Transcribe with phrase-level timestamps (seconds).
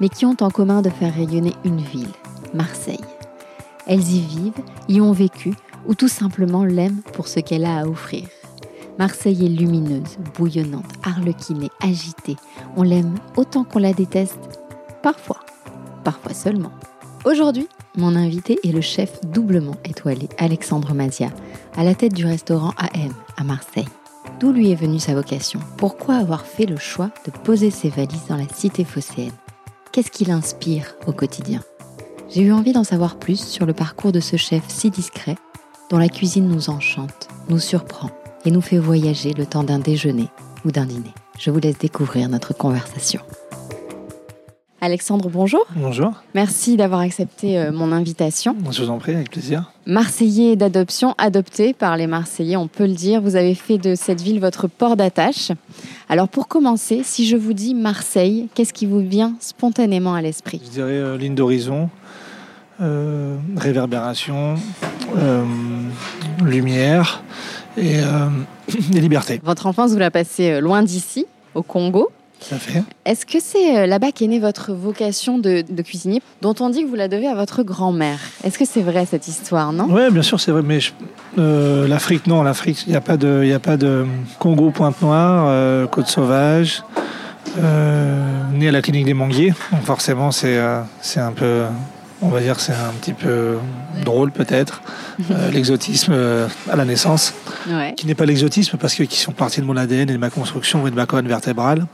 [0.00, 2.12] mais qui ont en commun de faire rayonner une ville,
[2.54, 3.00] Marseille.
[3.86, 5.54] Elles y vivent, y ont vécu
[5.86, 8.28] ou tout simplement l'aiment pour ce qu'elle a à offrir.
[8.98, 12.36] Marseille est lumineuse, bouillonnante, arlequinée, agitée.
[12.76, 14.38] On l'aime autant qu'on la déteste,
[15.02, 15.40] parfois
[16.06, 16.70] parfois seulement.
[17.24, 21.30] Aujourd'hui, mon invité est le chef doublement étoilé Alexandre Mazia,
[21.76, 23.88] à la tête du restaurant AM à Marseille.
[24.38, 25.58] D'où lui est venue sa vocation?
[25.76, 29.32] Pourquoi avoir fait le choix de poser ses valises dans la cité phocéenne?
[29.96, 31.62] Qu'est-ce qui l'inspire au quotidien?
[32.28, 35.36] J'ai eu envie d'en savoir plus sur le parcours de ce chef si discret,
[35.88, 38.10] dont la cuisine nous enchante, nous surprend
[38.44, 40.28] et nous fait voyager le temps d'un déjeuner
[40.66, 41.14] ou d'un dîner.
[41.38, 43.22] Je vous laisse découvrir notre conversation.
[44.80, 45.66] Alexandre, bonjour.
[45.74, 46.12] Bonjour.
[46.34, 48.54] Merci d'avoir accepté euh, mon invitation.
[48.70, 49.72] Je vous en prie, avec plaisir.
[49.86, 53.22] Marseillais d'adoption, adopté par les Marseillais, on peut le dire.
[53.22, 55.50] Vous avez fait de cette ville votre port d'attache.
[56.10, 60.60] Alors pour commencer, si je vous dis Marseille, qu'est-ce qui vous vient spontanément à l'esprit?
[60.64, 61.88] Je dirais euh, ligne d'horizon,
[62.82, 64.56] euh, réverbération,
[65.16, 65.44] euh,
[66.44, 67.22] lumière
[67.78, 67.96] et,
[68.94, 69.40] et liberté.
[69.42, 72.10] Votre enfance, vous la passez loin d'ici, au Congo.
[72.54, 72.84] Fait.
[73.04, 76.84] Est-ce que c'est euh, là-bas qu'est née votre vocation de, de cuisinier, dont on dit
[76.84, 78.20] que vous la devez à votre grand-mère?
[78.44, 79.88] Est-ce que c'est vrai cette histoire, non?
[79.90, 80.62] Oui, bien sûr, c'est vrai.
[80.62, 80.78] Mais
[81.38, 84.06] euh, l'Afrique, non, l'Afrique, il n'y a pas de, y a pas de
[84.38, 86.84] Congo Pointe-Noire, euh, Côte Sauvage,
[87.58, 89.54] euh, né à la clinique des Manguiers.
[89.72, 90.58] Donc forcément, c'est,
[91.00, 91.64] c'est un peu,
[92.22, 93.56] on va dire, que c'est un petit peu
[94.04, 94.82] drôle peut-être,
[95.30, 97.34] euh, l'exotisme euh, à la naissance.
[97.68, 97.94] Ouais.
[97.96, 100.30] qui n'est pas l'exotisme parce que qui sont partis de mon ADN et de ma
[100.30, 101.86] construction et de ma colonne vertébrale.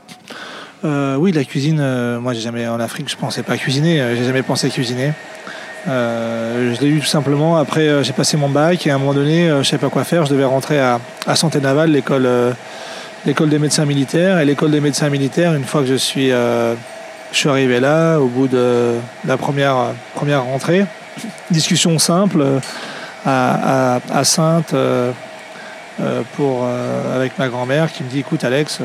[0.85, 4.25] Euh, oui, la cuisine, euh, moi j'ai jamais en Afrique, je pensais pas cuisiner, j'ai
[4.25, 5.13] jamais pensé cuisiner.
[5.87, 9.13] Euh, je l'ai eu tout simplement après j'ai passé mon bac et à un moment
[9.13, 12.27] donné je savais pas quoi faire, je devais rentrer à, à Santé Navale, l'école
[13.25, 16.75] l'école des médecins militaires et l'école des médecins militaires une fois que je suis euh,
[17.33, 18.95] je suis arrivé là au bout de
[19.25, 19.75] la première
[20.15, 20.85] première rentrée,
[21.51, 22.59] discussion simple euh,
[23.25, 25.11] à, à, à Sainte euh,
[26.01, 28.79] euh, pour, euh, avec ma grand-mère qui me dit écoute Alex,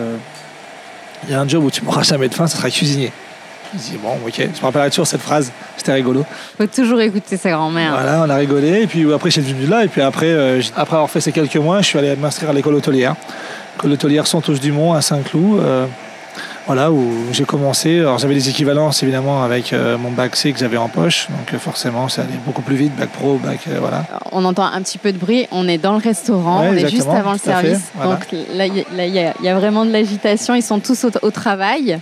[1.24, 3.12] il y a un job où tu mourras jamais de faim, ça sera cuisinier.
[3.74, 6.24] Je dis bon ok, je me rappellerai toujours cette phrase, c'était rigolo.
[6.56, 7.92] Faut toujours écouter sa grand-mère.
[7.92, 10.96] Voilà, on a rigolé et puis après j'ai venu là et puis après, euh, après
[10.96, 13.14] avoir fait ces quelques mois, je suis allé m'inscrire à l'école hôtelière.
[13.76, 15.60] L'école hôtelière Santos Dumont à Saint-Cloud.
[15.60, 15.86] euh,
[16.68, 17.98] voilà, où j'ai commencé.
[17.98, 21.52] Alors j'avais des équivalences évidemment avec euh, mon bac C que j'avais en poche, donc
[21.52, 24.04] euh, forcément ça allait beaucoup plus vite, bac pro, bac euh, voilà.
[24.32, 26.88] On entend un petit peu de bruit, on est dans le restaurant, Ouais, on est
[26.88, 27.90] juste avant le service.
[27.96, 28.12] voilà.
[28.16, 31.30] Donc là, il y, a- y y vraiment de l'agitation, ils sont tous au, au
[31.30, 31.98] travail.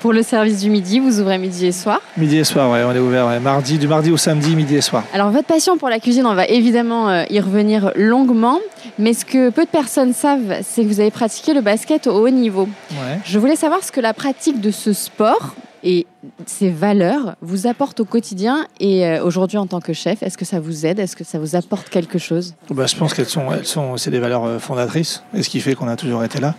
[0.00, 2.00] Pour le service du midi, vous ouvrez midi et soir.
[2.16, 3.38] Midi et soir, ouais, on est ouvert ouais.
[3.38, 5.04] mardi, du mardi au samedi, midi et soir.
[5.12, 8.60] Alors votre passion pour la cuisine, on va évidemment euh, y revenir longuement,
[8.98, 12.12] mais ce que peu de personnes savent, c'est que vous avez pratiqué le basket au
[12.12, 12.66] haut niveau.
[12.92, 13.18] Ouais.
[13.26, 16.06] Je voulais savoir ce que la pratique de ce sport et
[16.46, 20.46] ses valeurs vous apportent au quotidien et euh, aujourd'hui en tant que chef, est-ce que
[20.46, 20.98] ça vous aide?
[20.98, 22.54] Est-ce que ça vous apporte quelque chose?
[22.70, 25.60] Bah, je pense qu'elles sont, elles sont, c'est des valeurs euh, fondatrices, et ce qui
[25.60, 26.54] fait qu'on a toujours été là.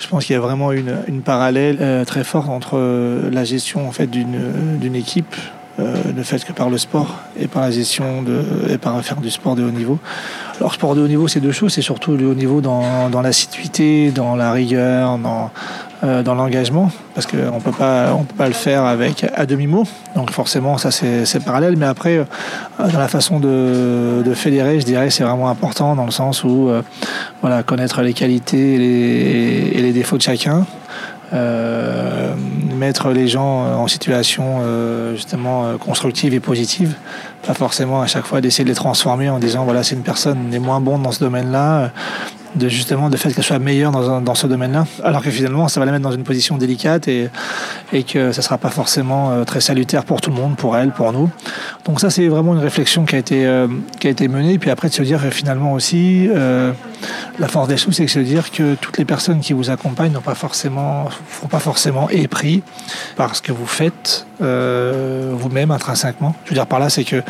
[0.00, 3.86] Je pense qu'il y a vraiment une, parallèle euh, très forte entre euh, la gestion
[3.86, 5.36] en fait d'une euh, équipe,
[5.78, 8.22] le fait que par le sport et par la gestion
[8.68, 9.98] et par faire du sport de haut niveau.
[10.58, 13.22] Alors sport de haut niveau, c'est deux choses, c'est surtout le haut niveau dans, dans
[13.22, 15.50] l'assiduité, dans la rigueur, dans
[16.02, 19.84] dans l'engagement, parce qu'on on peut pas le faire avec à demi mot.
[20.14, 21.76] Donc forcément, ça c'est parallèle.
[21.76, 22.24] Mais après, euh,
[22.78, 26.68] dans la façon de, de fédérer, je dirais, c'est vraiment important dans le sens où
[26.68, 26.82] euh,
[27.42, 30.66] voilà, connaître les qualités et les, et les défauts de chacun,
[31.32, 32.34] euh,
[32.76, 36.94] mettre les gens en situation euh, justement euh, constructive et positive,
[37.46, 40.52] pas forcément à chaque fois d'essayer de les transformer en disant voilà c'est une personne
[40.52, 41.88] est moins bonne dans ce domaine-là, euh,
[42.54, 45.80] de justement de fait qu'elle soit meilleure dans, dans ce domaine-là, alors que finalement ça
[45.80, 47.30] va la mettre dans une position délicate et,
[47.92, 50.90] et que ça sera pas forcément euh, très salutaire pour tout le monde, pour elle,
[50.90, 51.30] pour nous.
[51.84, 53.68] Donc ça c'est vraiment une réflexion qui a été euh,
[53.98, 56.72] qui a été menée, puis après de se dire finalement aussi euh,
[57.38, 60.12] la force des choses, c'est de se dire que toutes les personnes qui vous accompagnent
[60.12, 62.62] n'ont pas forcément, font pas forcément épris
[63.16, 66.34] par ce que vous faites euh, vous-même intrinsèquement.
[66.44, 67.22] Je veux dire par là, c'est que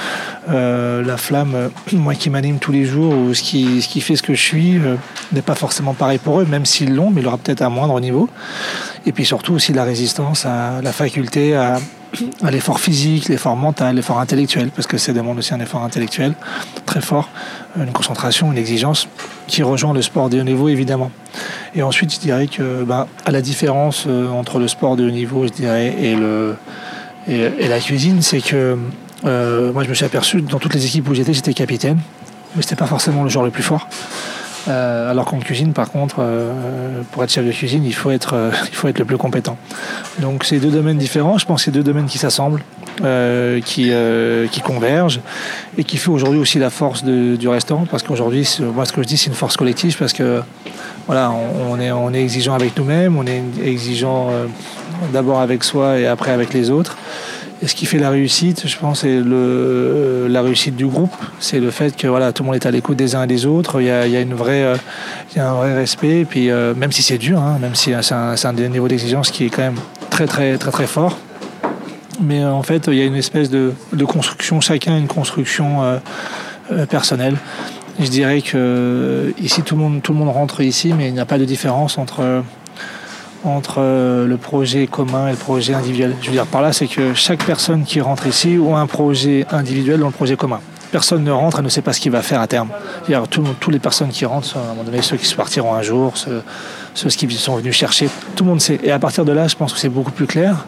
[0.48, 4.00] euh, la flamme, euh, moi qui m'anime tous les jours, ou ce qui, ce qui
[4.00, 4.80] fait ce que je suis,
[5.32, 7.98] n'est pas forcément pareil pour eux, même s'ils l'ont, mais il aura peut-être à moindre
[8.00, 8.28] niveau.
[9.06, 11.78] Et puis surtout aussi la résistance, à la faculté à,
[12.50, 16.34] l'effort physique, l'effort mental, l'effort intellectuel, parce que ça demande aussi un effort intellectuel
[16.86, 17.28] très fort,
[17.76, 19.08] une concentration, une exigence
[19.46, 21.10] qui rejoint le sport de haut niveau évidemment.
[21.74, 25.44] Et ensuite, je dirais que, ben, à la différence entre le sport de haut niveau,
[25.46, 26.56] je dirais, et, le,
[27.28, 28.78] et, la cuisine, c'est que
[29.24, 31.98] euh, moi, je me suis aperçu dans toutes les équipes où j'étais, j'étais capitaine,
[32.56, 33.88] mais c'était pas forcément le joueur le plus fort.
[34.68, 38.34] Euh, alors qu'en cuisine, par contre, euh, pour être chef de cuisine, il faut être,
[38.34, 39.56] euh, il faut être le plus compétent.
[40.18, 41.38] Donc c'est deux domaines différents.
[41.38, 42.62] Je pense que c'est deux domaines qui s'assemblent,
[43.64, 43.92] qui,
[44.50, 45.20] qui convergent
[45.78, 47.86] et qui fait aujourd'hui aussi la force du restaurant.
[47.90, 50.42] Parce qu'aujourd'hui, moi, ce que je dis, c'est une force collective parce que
[51.06, 51.78] voilà, on,
[52.12, 54.30] est, exigeant avec nous-mêmes, on est exigeant
[55.12, 56.96] d'abord avec soi et après avec les autres.
[57.62, 61.14] Et ce qui fait la réussite, je pense, c'est le, la réussite du groupe.
[61.40, 63.44] C'est le fait que voilà, tout le monde est à l'écoute des uns et des
[63.44, 63.82] autres.
[63.82, 64.76] Il y a, une vraie, euh,
[65.32, 66.24] il y a un vrai respect.
[66.28, 68.14] Puis, euh, même si c'est dur, hein, même si c'est
[68.46, 71.18] un, niveau d'exigence qui est quand même très, très, très, très fort.
[72.22, 76.00] Mais euh, en fait, il y a une espèce de, de construction, chacun une construction
[76.88, 77.36] personnelle.
[77.98, 81.20] Je dirais que ici, tout le, monde, tout le monde rentre ici, mais il n'y
[81.20, 82.42] a pas de différence entre
[83.44, 86.14] entre euh, le projet commun et le projet individuel.
[86.20, 89.46] Je veux dire par là, c'est que chaque personne qui rentre ici a un projet
[89.50, 90.60] individuel dans le projet commun.
[90.92, 92.68] Personne ne rentre et ne sait pas ce qu'il va faire à terme.
[93.30, 96.16] Toutes les personnes qui rentrent, à un moment donné, ceux qui se partiront un jour,
[96.16, 96.42] ceux,
[96.94, 98.08] ceux qui sont venus chercher.
[98.36, 98.78] Tout le monde sait.
[98.82, 100.66] Et à partir de là, je pense que c'est beaucoup plus clair,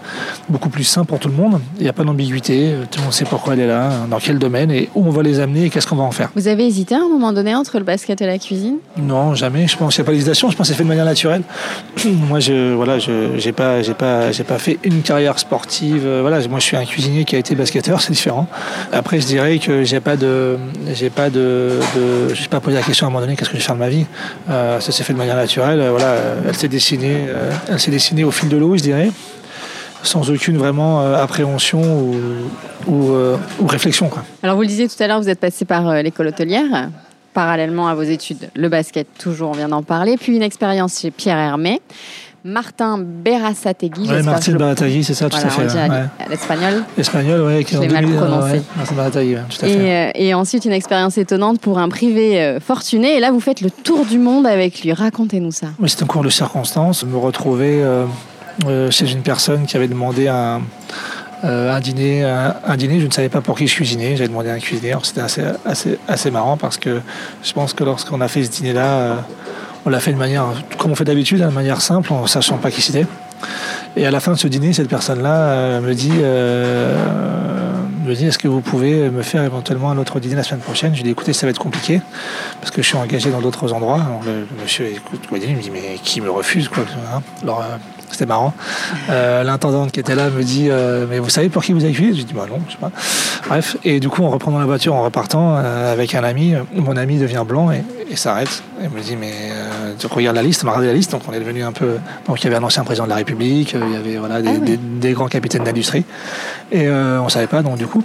[0.49, 1.61] beaucoup plus simple pour tout le monde.
[1.79, 2.75] Il n'y a pas d'ambiguïté.
[2.91, 5.23] Tout le monde sait pourquoi elle est là, dans quel domaine et où on va
[5.23, 6.31] les amener et qu'est-ce qu'on va en faire.
[6.35, 8.77] Vous avez hésité à un moment donné entre le basket et la cuisine?
[8.97, 9.67] Non, jamais.
[9.67, 10.51] Je pense qu'il n'y a pas d'hésitation.
[10.51, 11.43] Je pense que c'est fait de manière naturelle.
[12.05, 16.07] moi, je voilà, je j'ai pas j'ai pas j'ai pas fait une carrière sportive.
[16.21, 18.47] Voilà, moi, je suis un cuisinier qui a été basketteur, c'est différent.
[18.93, 20.57] Après, je dirais que j'ai pas de
[20.93, 23.57] j'ai pas de, de je pas posé la question à un moment donné qu'est-ce que
[23.57, 24.05] je vais faire de ma vie?
[24.51, 25.83] Euh, ça s'est fait de manière naturelle.
[25.91, 29.11] Voilà, euh, elle s'est dessinée, euh, elle s'est dessinée au fil de l'eau, je dirais,
[30.03, 31.82] sans aucune vraiment euh, appréhension
[32.87, 34.09] ou, réflexion.
[34.09, 34.25] Quoi.
[34.43, 36.91] Alors vous le disiez tout à l'heure, vous êtes passé par l'école hôtelière,
[37.32, 41.11] parallèlement à vos études, le basket toujours, on vient d'en parler, puis une expérience chez
[41.11, 41.81] Pierre Hermé.
[42.44, 44.09] Martin Berasategui.
[44.11, 45.67] Oui, Martin Berasategui, c'est ça, tout à fait.
[46.29, 46.83] L'espagnol.
[46.97, 48.62] L'espagnol, oui, qui est mal prononcé.
[48.77, 49.73] Martin Berasategui, tout à fait.
[49.73, 53.17] Et, euh, et, ensuite, une expérience étonnante pour un privé euh, fortuné.
[53.17, 54.93] Et là, vous faites le tour du monde avec lui.
[54.93, 55.69] Racontez-nous ça.
[55.79, 57.05] Oui, c'est un cours de circonstance.
[57.05, 60.62] Me retrouver euh, chez une personne qui avait demandé un.
[61.45, 64.17] un dîner, un, dîner, je ne savais pas pour qui je cuisinais.
[64.17, 64.97] J'avais demandé à un cuisinier.
[65.05, 67.00] C'était assez, assez, assez marrant parce que
[67.45, 69.25] je pense que lorsqu'on a fait ce dîner-là,
[69.84, 70.46] on l'a fait de manière,
[70.79, 73.06] comme on fait d'habitude, de manière simple, en sachant pas qui c'était.
[73.96, 76.96] Et à la fin de ce dîner, cette personne-là euh, me dit, euh,
[78.06, 80.94] me dit, est-ce que vous pouvez me faire éventuellement un autre dîner la semaine prochaine?
[80.94, 82.00] Je lui écoutez, ça va être compliqué
[82.61, 84.00] parce que je suis engagé dans d'autres endroits.
[84.25, 87.20] le, monsieur écoute, il me dit, mais qui me refuse quoi hein?
[87.43, 87.76] Alors, euh,
[88.23, 88.55] c'était marrant.
[89.11, 91.93] Euh, l'intendante qui était là me dit euh, Mais vous savez pour qui vous avez
[91.93, 92.93] cuit Je dis Bah non, je sais pas.
[93.49, 96.97] Bref, et du coup, en reprenant la voiture, en repartant euh, avec un ami, mon
[96.97, 97.83] ami devient blanc et,
[98.15, 98.63] s'arrête.
[98.81, 99.33] Et me dit Mais
[99.99, 101.97] tu regardes la liste, on m'a regardé la liste, donc on est devenu un peu.
[102.27, 104.79] Donc il y avait un ancien président de la République, il y avait voilà, des,
[105.05, 106.05] ah grands capitaines d'industrie.
[106.71, 108.05] Et on savait pas, donc du coup.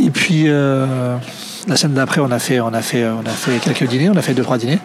[0.00, 0.44] Et puis.
[0.46, 4.16] la semaine d'après, on a fait, on a fait, on a fait quelques dîners, on
[4.16, 4.80] a fait deux trois dîners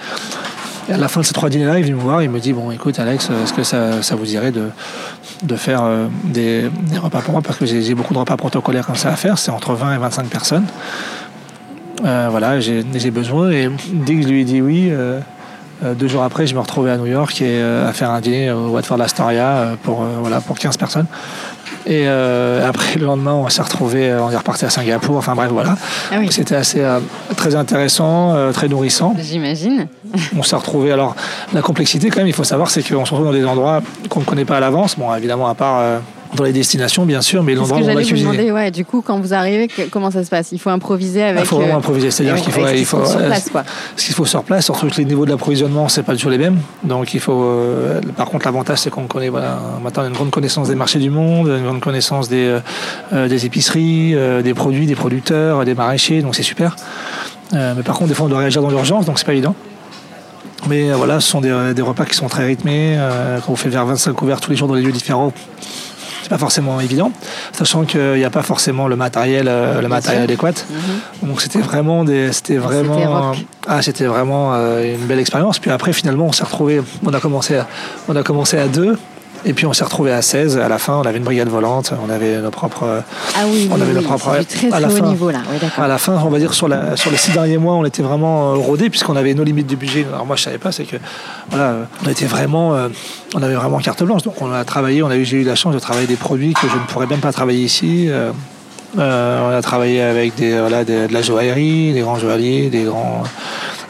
[0.91, 2.71] à la fin de ces trois dîners-là, il vient me voir, il me dit Bon,
[2.71, 4.69] écoute, Alex, est-ce que ça, vous dirait de,
[5.43, 6.69] de faire euh, des,
[7.01, 7.41] repas pour moi?
[7.41, 9.97] Parce que j'ai beaucoup de repas protocolaires comme ça à faire, c'est entre 20 et
[9.97, 10.65] 25 personnes.
[12.05, 13.51] Euh, voilà, j'ai besoin.
[13.51, 15.19] Et dès que je lui ai dit oui, euh,
[15.81, 18.69] deux jours après, je me retrouvais à New York et à faire un dîner au
[18.69, 21.07] Watford Astoria pour, voilà, pour 15 personnes.
[21.85, 25.17] Et euh, après, le lendemain, on s'est retrouvé, euh, on est reparti à Singapour.
[25.17, 25.75] Enfin bref, voilà.
[26.11, 26.99] Ah C'était assez euh,
[27.35, 29.15] très intéressant, très nourrissant.
[29.19, 29.87] J'imagine.
[30.37, 30.91] on s'est retrouvé.
[30.91, 31.15] Alors,
[31.53, 34.21] la complexité, quand même, il faut savoir, c'est qu'on se retrouve dans des endroits qu'on
[34.21, 34.97] ne connaît pas à l'avance.
[34.97, 36.01] Bon, évidemment, à part
[36.35, 38.21] dans les destinations, bien sûr, mais l'endroit où on va cuisiner.
[38.21, 40.51] Demander, ouais, du coup, quand vous arrivez, comment ça se passe?
[40.51, 41.41] Il faut improviser avec.
[41.41, 43.63] Il faut vraiment improviser, c'est-à-dire qu'il faut, il faut, sur place, quoi.
[43.95, 46.59] Ce qu'il faut sur place, surtout les niveaux de l'approvisionnement, c'est pas toujours les mêmes.
[46.83, 47.47] Donc, il faut.
[48.15, 49.29] par contre, l'avantage, c'est qu'on connaît.
[49.29, 52.59] Voilà, maintenant, on a une grande connaissance des marchés du monde, une grande connaissance des,
[53.11, 56.21] des épiceries, des produits, des producteurs, des maraîchers.
[56.21, 56.75] Donc, c'est super.
[57.53, 59.55] mais par contre, des fois, on doit réagir dans l'urgence, donc c'est pas évident.
[60.67, 62.99] Mais voilà, ce sont des, des, repas qui sont très rythmés.
[63.45, 65.33] quand on fait vers 25 couverts tous les jours dans les lieux différents,
[66.29, 67.11] pas forcément évident,
[67.51, 70.51] sachant qu'il n'y a pas forcément le matériel, euh, le matériel adéquat.
[70.51, 71.29] Mhm.
[71.29, 73.33] Donc c'était vraiment des, c'était ah, vraiment,
[73.67, 75.59] ah c'était vraiment euh, une belle expérience.
[75.59, 77.67] Puis après finalement on s'est retrouvé, on a commencé, à,
[78.07, 78.97] on a commencé à deux.
[79.45, 80.57] Et puis on s'est retrouvé à 16.
[80.57, 83.01] À la fin, on avait une brigade volante, on avait nos propres.
[83.35, 84.35] Ah oui, on oui, avait nos propres.
[84.39, 85.39] c'est du très, à la haut fin, niveau là.
[85.51, 87.85] Oui, à la fin, on va dire sur, la, sur les six derniers mois, on
[87.85, 90.05] était vraiment euh, rodés puisqu'on avait nos limites du budget.
[90.11, 90.97] Alors moi, je savais pas, c'est que
[91.49, 92.89] voilà, on était vraiment, euh,
[93.35, 94.23] on avait vraiment carte blanche.
[94.23, 96.53] Donc on a travaillé, on a eu, j'ai eu la chance de travailler des produits
[96.53, 98.07] que je ne pourrais même pas travailler ici.
[98.09, 98.31] Euh,
[98.97, 102.83] euh, on a travaillé avec des, voilà, des- de la joaillerie, des grands joailliers, des
[102.83, 103.21] grands,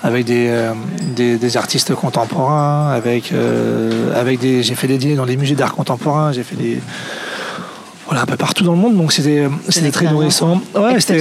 [0.04, 0.74] avec des, euh,
[1.16, 5.56] des, des artistes contemporains, avec, euh, avec des, j'ai fait des dîners dans les musées
[5.56, 6.80] d'art contemporain, j'ai fait des,
[8.10, 10.60] voilà, un peu partout dans le monde, donc c'était, c'était très nourrissant.
[10.76, 11.20] Ouais, c'était,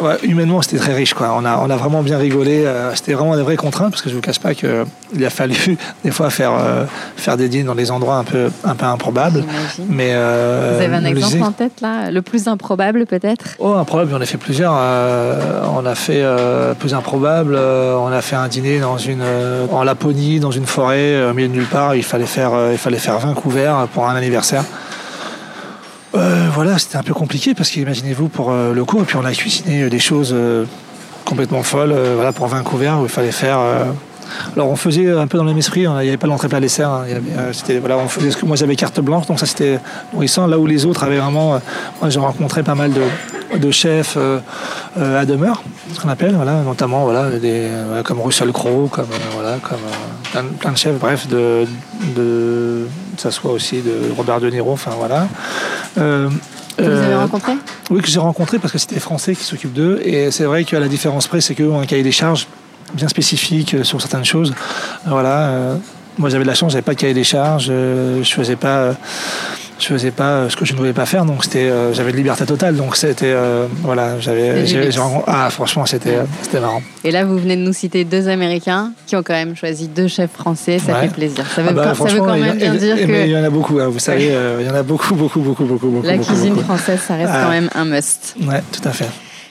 [0.00, 1.34] ouais, humainement, c'était très riche, quoi.
[1.38, 2.64] On a, on a vraiment bien rigolé.
[2.64, 4.84] euh, c'était vraiment des vraies contraintes, parce que je vous cache pas que
[5.14, 5.54] il a fallu
[6.04, 6.84] des fois faire, euh,
[7.16, 9.44] faire des dîners dans des endroits un peu, un peu improbables.
[9.90, 13.44] Mais euh, Vous avez un exemple ex- en tête là Le plus improbable peut-être?
[13.58, 14.72] Oh, improbable, on a fait plusieurs.
[14.74, 17.54] euh, on a fait euh, plus improbable.
[17.56, 21.30] euh, on a fait un dîner dans une, euh, en Laponie, dans une forêt, euh,
[21.30, 21.94] au milieu de nulle part.
[21.94, 24.64] Il fallait faire, euh, il fallait faire 20 couverts pour un anniversaire.
[26.14, 29.24] Euh, voilà, c'était un peu compliqué parce qu'imaginez-vous pour euh, le coup, et puis on
[29.24, 30.66] a cuisiné euh, des choses euh,
[31.24, 31.94] complètement folles.
[32.14, 33.58] voilà, pour 20 couverts où il fallait faire.
[34.54, 36.48] alors on faisait un peu dans le même esprit, hein, il n'y avait pas l'entrée
[36.48, 39.38] plat dessert, hein, avait, c'était, voilà, on faisait ce que moi j'avais carte blanche, donc
[39.38, 39.78] ça c'était
[40.12, 40.46] nourrissant.
[40.46, 41.60] Là où les autres avaient vraiment,
[42.00, 42.90] moi j'ai rencontré pas mal
[43.58, 44.18] de, chefs
[44.96, 45.62] à demeure,
[45.94, 47.68] ce qu'on appelle, voilà, notamment voilà, des,
[48.04, 49.78] comme Russell Crowe, comme, voilà, comme
[50.32, 51.66] plein, de- plein de chefs, bref, de,
[52.16, 52.86] de,
[53.16, 55.28] ça soit aussi de Robert De Niro, enfin voilà.
[55.98, 56.28] Euh,
[56.76, 57.52] Que vous avez euh, rencontré
[57.90, 60.00] oui, que j'ai rencontré parce que c'était Français qui s'occupent d'eux.
[60.04, 62.46] Et c'est vrai qu'à la différence près, c'est qu'eux ont un cahier des charges
[62.94, 64.54] bien spécifique euh, sur certaines choses.
[65.06, 65.76] Voilà.
[66.18, 67.66] moi, j'avais de la chance, j'avais pas de cahier des charges.
[67.66, 68.94] je faisais pas.
[69.82, 72.12] Je faisais pas euh, ce que je ne voulais pas faire, donc c'était, euh, j'avais
[72.12, 74.64] de liberté totale, donc c'était, euh, voilà, j'avais,
[75.26, 76.82] ah, franchement, c'était, c'était marrant.
[77.04, 80.08] Et là, vous venez de nous citer deux Américains qui ont quand même choisi deux
[80.08, 80.78] chefs français.
[80.78, 81.00] Ça Ouais.
[81.02, 81.44] fait plaisir.
[81.54, 83.36] Ça veut, Ah bah, quand, ça veut même bien dire et- mais il que y
[83.36, 86.06] en a beaucoup, hein, vous savez, il y en a beaucoup, beaucoup, beaucoup, beaucoup, beaucoup.
[86.06, 86.64] la beaucoup, cuisine beaucoup.
[86.66, 87.42] française, ça reste Ah.
[87.44, 88.36] quand même un must.
[88.46, 89.06] Ouais, tout à fait.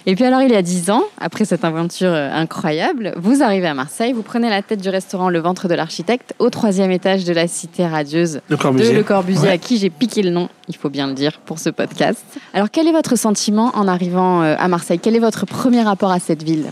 [0.07, 3.67] Et puis alors, il y a dix ans, après cette aventure euh, incroyable, vous arrivez
[3.67, 7.23] à Marseille, vous prenez la tête du restaurant Le Ventre de l'Architecte au troisième étage
[7.23, 8.95] de la cité radieuse Le de.
[8.97, 9.53] Le Corbusier, Ouais.
[9.53, 12.23] à qui j'ai piqué le nom, il faut bien le dire, pour ce podcast.
[12.53, 14.99] Alors, quel est votre sentiment en arrivant euh, à Marseille?
[15.01, 16.65] Quel est votre premier rapport à cette ville?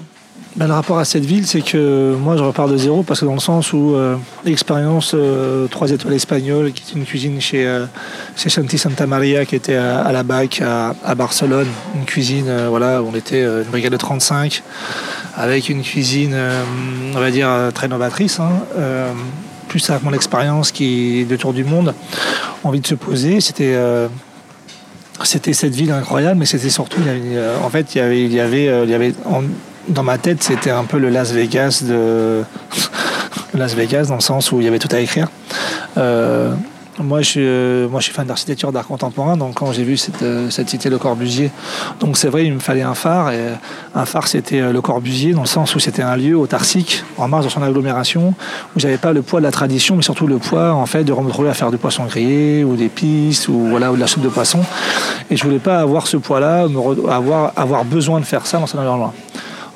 [0.59, 3.25] Ben, le rapport à cette ville, c'est que moi, je repars de zéro parce que
[3.25, 7.65] dans le sens où euh, l'expérience euh, 3 étoiles espagnole, qui est une cuisine chez,
[7.65, 7.85] euh,
[8.35, 13.01] chez Santi Santa Maria, qui était à, la BAC à, Barcelone, une cuisine, euh, voilà,
[13.01, 14.61] où on était euh, une brigade de 35,
[15.37, 16.61] avec une cuisine, euh,
[17.15, 18.41] on va dire, euh, très novatrice.
[18.41, 19.13] hein, euh,
[19.69, 21.93] plus avec mon expérience qui de tour du monde,
[22.65, 24.09] envie de se poser, c'était euh,
[25.23, 28.39] c'était cette ville incroyable, mais c'était surtout, euh, en fait, il y avait, il y
[28.41, 29.43] avait, euh, il y avait en-
[29.89, 32.43] dans ma tête, c'était un peu le Las Vegas de
[33.53, 35.27] Las Vegas, dans le sens où il y avait tout à écrire.
[35.98, 36.53] Euh,
[37.01, 40.22] moi, je euh, moi, je suis fan d'architecture, d'art contemporain, donc quand j'ai vu cette,
[40.22, 41.50] euh, cette cité Le Corbusier,
[42.00, 43.39] donc c'est vrai, il me fallait un phare, et
[43.96, 47.27] un phare, c'était euh, Le Corbusier, dans le sens où c'était un lieu autarcique, en
[47.27, 48.34] marge de son agglomération,
[48.75, 51.13] où j'avais pas le poids de la tradition, mais surtout le poids, en fait, de
[51.13, 54.08] me retrouver à faire du poisson grillé, ou des pistes, ou voilà, ou de la
[54.08, 54.60] soupe de poisson,
[55.31, 56.67] et je voulais pas avoir ce poids-là,
[57.10, 59.13] avoir, avoir besoin de faire ça dans cet environnement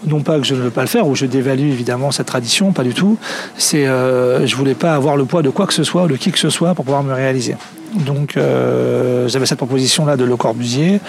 [0.06, 2.72] non pas que je ne veux pas le faire ou je dévalue évidemment cette tradition,
[2.72, 3.18] pas du tout.
[3.58, 6.16] C'est, euh, je voulais pas avoir le poids de quoi que ce soit, ou de
[6.16, 7.56] qui que ce soit pour pouvoir me réaliser.
[7.94, 11.00] Donc euh, j'avais cette proposition là de Le Corbusier.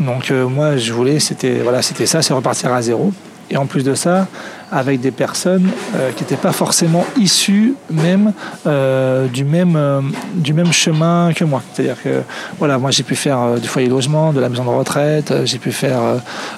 [0.00, 3.12] Donc euh, moi je voulais, c'était voilà, c'était ça, c'est repartir à zéro.
[3.50, 4.26] Et en plus de ça,
[4.72, 8.32] avec des personnes euh, qui n'étaient pas forcément issues même
[8.66, 10.00] euh, du même euh,
[10.34, 11.62] du même chemin que moi.
[11.72, 12.22] C'est-à-dire que
[12.58, 15.72] voilà, moi j'ai pu faire du foyer logement, de la maison de retraite, j'ai pu
[15.72, 16.00] faire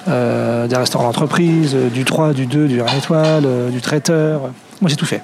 [0.07, 4.41] des restaurants d'entreprise, du 3, du 2, du 1 étoile, du traiteur.
[4.81, 5.21] Moi j'ai tout fait.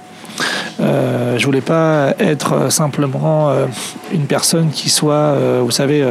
[0.79, 3.65] Euh, je voulais pas être euh, simplement euh,
[4.11, 6.03] une personne qui soit, euh, vous savez,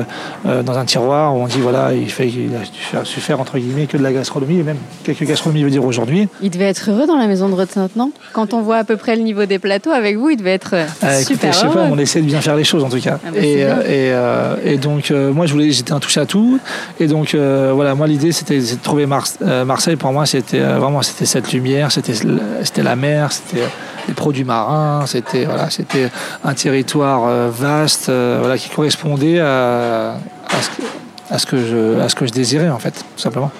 [0.45, 2.51] dans un tiroir où on dit voilà, il fait, il
[2.97, 5.85] a su faire, entre guillemets que de la gastronomie, et même quelques gastronomies veut dire
[5.85, 6.29] aujourd'hui.
[6.41, 8.13] Il devait être heureux dans la maison de retraite, non?
[8.33, 10.75] Quand on voit à peu près le niveau des plateaux avec vous, il devait être
[10.75, 12.89] euh, Euh, écoutez, super je sais pas, on essaie de bien faire les choses en
[12.89, 13.19] tout cas.
[13.27, 13.79] Ah bah, et, bien.
[13.89, 16.59] et, et donc moi je voulais, j'étais un touche à tout.
[17.01, 19.97] Et donc voilà, moi l'idée c'était de trouver Mars- euh, Marseille.
[19.97, 22.15] Pour moi c'était vraiment c'était cette lumière, c'était
[22.63, 23.65] c'était la mer, c'était
[24.09, 26.11] les produits marins, c'était voilà, c'était
[26.45, 30.13] un territoire euh, vaste, euh, voilà, qui correspondait à,
[30.51, 30.83] à ce que
[31.31, 33.51] à ce que je à ce que je désirais en fait, tout simplement.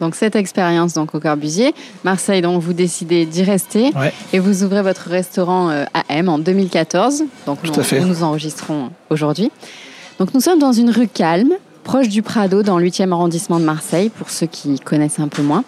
[0.00, 1.74] Donc cette expérience donc au Corbusier,
[2.04, 4.12] Marseille donc vous décidez d'y rester Ouais.
[4.32, 7.24] et vous ouvrez votre restaurant euh, AM en 2014.
[7.46, 8.00] Donc Tout nous, à fait.
[8.00, 9.50] nous enregistrons aujourd'hui.
[10.20, 11.52] Donc nous sommes dans une rue calme,
[11.82, 15.42] proche du Prado dans le 8e arrondissement de Marseille pour ceux qui connaissent un peu
[15.42, 15.64] moins.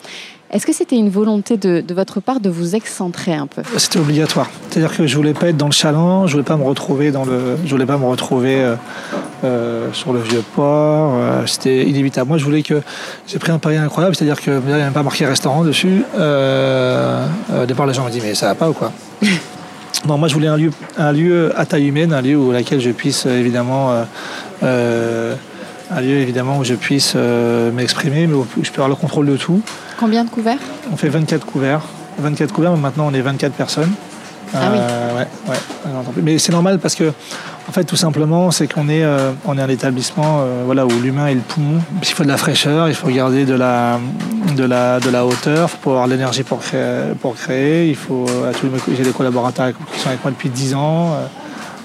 [0.52, 3.62] Est-ce que c'était une volonté de, votre part de vous excentrer un peu?
[3.76, 4.50] C'était obligatoire.
[4.69, 7.25] C'est-à-dire que je voulais pas être dans le chaland, je voulais pas me retrouver dans
[7.25, 8.75] le, je voulais pas me retrouver euh,
[9.45, 11.12] euh, sur le vieux port.
[11.14, 12.28] Euh, c'était inévitable.
[12.28, 12.83] Moi, je voulais que
[13.28, 16.02] j'ai pris un pari incroyable, c'est-à-dire que il n'y a même pas marqué restaurant dessus.
[16.16, 18.92] au départ, les gens me disent mais ça va pas ou quoi?
[20.09, 22.80] Non, moi je voulais un lieu, un lieu à taille humaine, un lieu où laquelle
[22.80, 23.92] je puisse évidemment
[25.91, 29.37] un lieu évidemment où je puisse m'exprimer, mais où je peux avoir le contrôle de
[29.37, 29.61] tout.
[29.99, 30.59] Combien de couverts?
[30.93, 31.83] On fait 24 couverts.
[32.19, 33.93] 24 couverts, mais maintenant on est 24 personnes.
[34.55, 34.79] Ah oui.
[34.81, 37.13] Euh, ouais, ouais, mais c'est normal parce que,
[37.69, 40.91] en fait, tout simplement, c'est qu'on est, euh, on est un établissement euh, voilà, où
[41.01, 41.81] l'humain est le poumon.
[42.03, 44.01] Il faut de la fraîcheur, il faut garder de la,
[44.57, 47.89] de la, de la hauteur, il faut avoir l'énergie pour créer, pour créer.
[47.89, 48.27] Il faut,
[48.97, 51.17] j'ai des collaborateurs qui sont avec moi depuis 10 ans.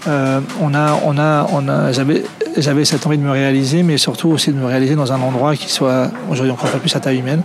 [0.07, 2.23] On a, on a, on a, j'avais,
[2.57, 5.55] j'avais cette envie de me réaliser, mais surtout aussi de me réaliser dans un endroit
[5.55, 7.41] qui soit aujourd'hui encore plus à taille humaine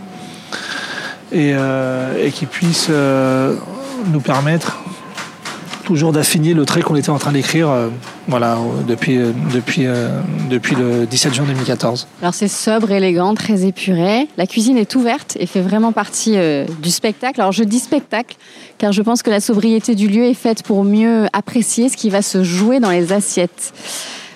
[1.33, 3.55] et, euh, qui puisse euh,
[4.13, 4.79] nous permettre
[5.91, 7.89] toujours d'affiner le trait qu'on était en train d'écrire euh,
[8.29, 9.19] voilà, depuis,
[9.53, 9.87] depuis,
[10.49, 12.07] depuis le 17 juin 2014.
[12.23, 14.29] Alors c'est sobre, élégant, très épuré.
[14.37, 16.37] La cuisine est ouverte et fait vraiment partie
[16.81, 17.41] du spectacle.
[17.41, 18.37] Alors je dis spectacle
[18.79, 22.09] car je pense que la sobriété du lieu est faite pour mieux apprécier ce qui
[22.09, 23.73] va se jouer dans les assiettes.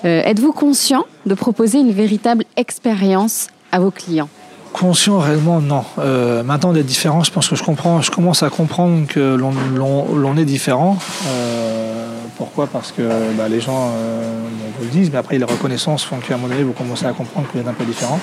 [0.02, 4.28] Êtes-vous conscient de proposer une véritable expérience à vos clients?
[4.74, 5.84] Conscient réellement, non.
[6.00, 10.36] Euh, maintenant d'être différent, je pense que je comprends, je commence à comprendre que l'on
[10.36, 10.98] est différent.
[11.28, 12.66] Euh, pourquoi?
[12.66, 13.02] Parce que
[13.38, 14.40] bah, les gens euh,
[14.76, 17.12] vous le disent, mais après les reconnaissances font qu'à un moment donné vous commencez à
[17.12, 18.18] comprendre que vous êtes un peu différent,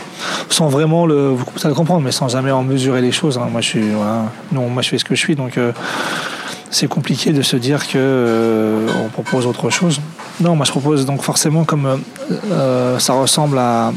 [0.50, 3.38] sans vraiment le, vous commencez à le comprendre, mais sans jamais en mesurer les choses.
[3.38, 3.48] Hein.
[3.50, 3.86] Moi je suis,
[4.52, 5.58] non, moi je fais ce que je suis, donc
[6.70, 10.02] c'est compliqué de se dire que on propose autre chose.
[10.42, 12.02] Non, moi je propose donc forcément comme
[13.00, 13.94] ça ressemble à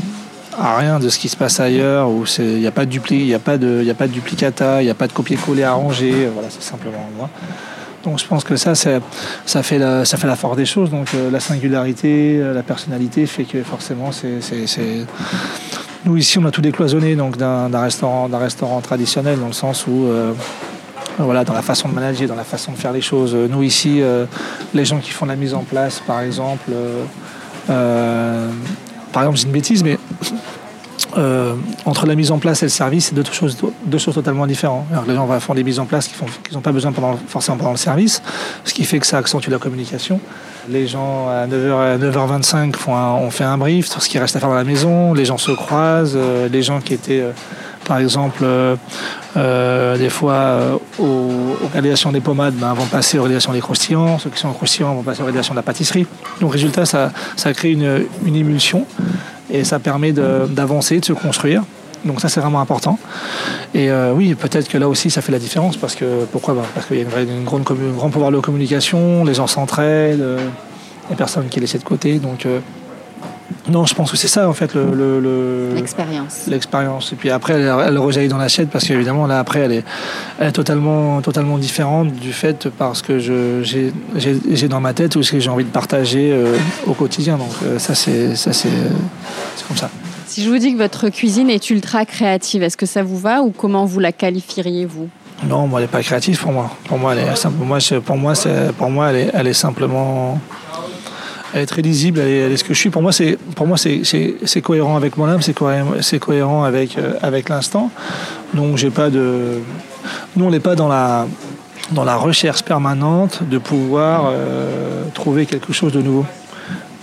[0.59, 3.35] à rien de ce qui se passe ailleurs, où il n'y a, pas de y
[3.35, 6.49] a, pas de, a pas de duplicata, il n'y a pas de copier-coller arrangé, voilà,
[6.51, 7.29] c'est simplement moi.
[8.05, 10.91] Donc je pense que ça, ça fait, la, ça fait la force des choses.
[10.91, 14.41] Donc euh, la singularité, euh, la personnalité fait que forcément, c'est,
[16.05, 20.35] nous ici, on a tout décloisonné d'un, restaurant, restaurant traditionnel dans le sens où euh,
[21.19, 23.35] voilà, dans la façon de manager, dans la façon de faire les choses.
[23.35, 24.03] Nous ici,
[24.75, 26.73] les gens qui font la mise en place, par exemple,
[29.15, 29.97] par exemple, c'est une bêtise, mais
[31.17, 31.55] euh,
[31.85, 34.87] entre la mise en place et le service, c'est deux choses, deux choses totalement différentes.
[35.07, 36.15] Les gens font des mises en place qui
[36.55, 38.23] n'ont pas besoin pendant, forcément pendant le service,
[38.65, 40.21] ce qui fait que ça accentue la communication.
[40.69, 44.41] Les gens à 9h, 9h25 font on fait un brief sur ce qui reste à
[44.41, 47.33] faire dans la maison, les gens se croisent, euh, les gens qui étaient, euh,
[47.85, 48.45] par exemple,
[49.37, 51.31] des fois aux,
[51.73, 55.03] réalisations des pommades ben, vont passer aux réalisations des croustillants, ceux qui sont croustillants vont
[55.03, 56.07] passer aux réalisations de la pâtisserie.
[56.41, 58.87] Donc résultat, ça, ça crée une, une émulsion
[59.55, 61.63] et ça permet d'avancer, de, se construire.
[62.05, 62.99] Donc ça c'est vraiment important.
[63.73, 66.87] Et euh, oui, peut-être que là aussi ça fait la différence parce que pourquoi Parce
[66.87, 70.39] qu'il y a une, grande, un grand pouvoir de communication, les gens s'entraident, euh,
[71.09, 72.21] les personnes qui laissent de côté.
[73.69, 76.45] Non, je pense que c'est ça en fait l'expérience.
[76.47, 77.13] Le, l'expérience.
[77.13, 79.85] Et puis après, elle, elle rejaillit dans l'assiette parce qu'évidemment là après, elle est,
[80.39, 85.33] elle est totalement, totalement différente du fait parce que j'ai dans ma tête ou ce
[85.33, 87.37] que j'ai envie de partager euh, au quotidien.
[87.37, 88.69] Donc euh, ça c'est ça c'est
[89.69, 89.91] comme ça.
[90.27, 93.43] Si je vous dis que votre cuisine est ultra créative, est-ce que ça vous va
[93.43, 95.09] ou comment vous la qualifieriez vous
[95.47, 96.71] Non, moi elle n'est pas créative pour moi.
[96.87, 98.33] Pour moi, elle est, pour moi, pour moi,
[98.77, 100.41] pour moi elle, est, elle est simplement
[101.55, 102.91] elle est très lisible, elle est, ce que je suis.
[102.91, 107.15] Pour moi, c'est pour moi c'est cohérent avec mon âme, c'est cohérent, cohérent avec euh,
[107.23, 107.91] avec l'instant.
[108.55, 109.61] Donc j'ai pas de,
[110.37, 111.27] nous on n'est pas dans la
[111.93, 116.27] dans la recherche permanente de pouvoir euh, trouver quelque chose de nouveau.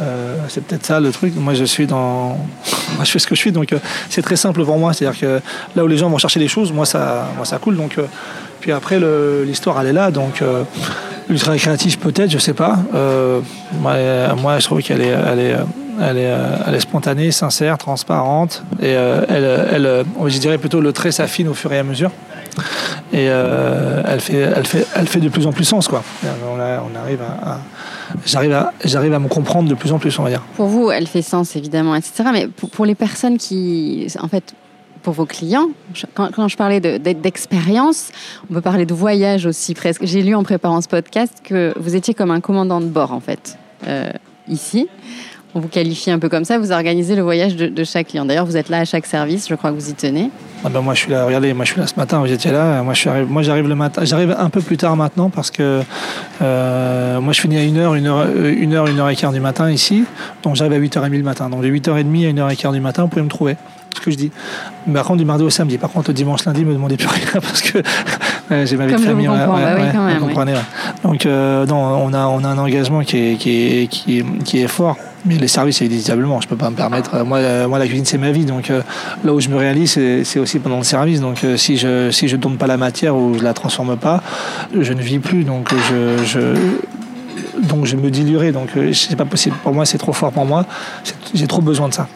[0.01, 1.33] Euh, c'est peut-être ça le truc.
[1.35, 2.29] Moi, je suis dans,
[2.95, 3.73] moi, je fais ce que je suis, donc
[4.09, 4.91] c'est très simple pour moi.
[4.91, 5.39] C'est-à-dire que
[5.75, 7.77] là où les gens vont chercher des choses, moi ça, moi ça coule.
[7.77, 7.97] Donc,
[8.59, 8.99] puis après
[9.45, 10.11] l'histoire, elle est là.
[10.11, 10.41] Donc,
[11.31, 12.79] ultra créative peut-être, je sais pas.
[12.93, 13.39] Euh,
[13.81, 15.55] moi, je trouve qu'elle est, elle est,
[16.01, 16.33] elle est,
[16.67, 21.47] elle est spontanée, sincère, transparente, et euh, elle, elle, je dirais plutôt le trait s'affine
[21.47, 22.11] au fur et à mesure.
[23.13, 26.03] Et euh, elle, fait, elle, fait, elle fait de plus en plus sens, quoi.
[26.23, 26.59] On,
[26.99, 27.59] arrive à,
[28.25, 30.41] j'arrive à, j'arrive à me comprendre de plus en plus, on va dire.
[30.55, 32.23] Pour vous, elle fait sens, évidemment, etc.
[32.31, 34.53] Mais pour, pour les personnes qui, en fait,
[35.01, 35.69] pour vos clients.
[36.13, 38.11] Quand, je parlais d'expérience,
[38.49, 40.05] on peut parler de voyage aussi presque.
[40.05, 43.19] J'ai lu en préparant ce podcast que vous étiez comme un commandant de bord en
[43.19, 44.11] fait euh,
[44.47, 44.87] ici.
[45.53, 46.57] On vous qualifie un peu comme ça.
[46.57, 48.23] Vous organisez le voyage de, chaque client.
[48.25, 49.49] D'ailleurs, vous êtes là à chaque service.
[49.49, 50.29] Je crois que vous y tenez.
[50.63, 51.25] Ah ben moi, je suis là.
[51.25, 52.19] Regardez, moi, je suis là ce matin.
[52.19, 52.81] Vous étiez là.
[52.83, 54.05] Moi, je suis moi, j'arrive le matin.
[54.05, 55.81] J'arrive un peu plus tard maintenant parce que
[56.41, 60.05] euh, moi, je finis à 1h, 1h, 1h, 1h15 du matin ici.
[60.43, 61.49] Donc, j'arrive à 8h30 le matin.
[61.49, 63.57] Donc, de 8h30 à 1h15 du matin, vous pouvez me trouver.
[63.93, 64.31] ce que je dis.
[64.87, 65.77] Mais par contre, du mardi au samedi.
[65.77, 67.79] Par contre, le dimanche, lundi, me demandez plus rien parce que
[68.65, 69.27] j'ai ma vie de famille.
[71.03, 74.59] Donc, non, on a, on a un engagement qui est, qui est, qui est, qui
[74.61, 74.97] est fort.
[75.25, 77.23] Mais les services, évitablement, je peux pas me permettre.
[77.23, 78.45] Moi, moi la cuisine, c'est ma vie.
[78.45, 78.71] Donc
[79.23, 81.21] là où je me réalise, c'est aussi pendant le service.
[81.21, 84.21] Donc si je si je donne pas la matière ou je la transforme pas,
[84.77, 85.43] je ne vis plus.
[85.43, 86.55] Donc je, je
[87.67, 88.51] donc je me diluerai.
[88.51, 89.55] Donc c'est pas possible.
[89.63, 90.65] Pour moi, c'est trop fort pour moi.
[91.35, 92.07] J'ai trop besoin de ça.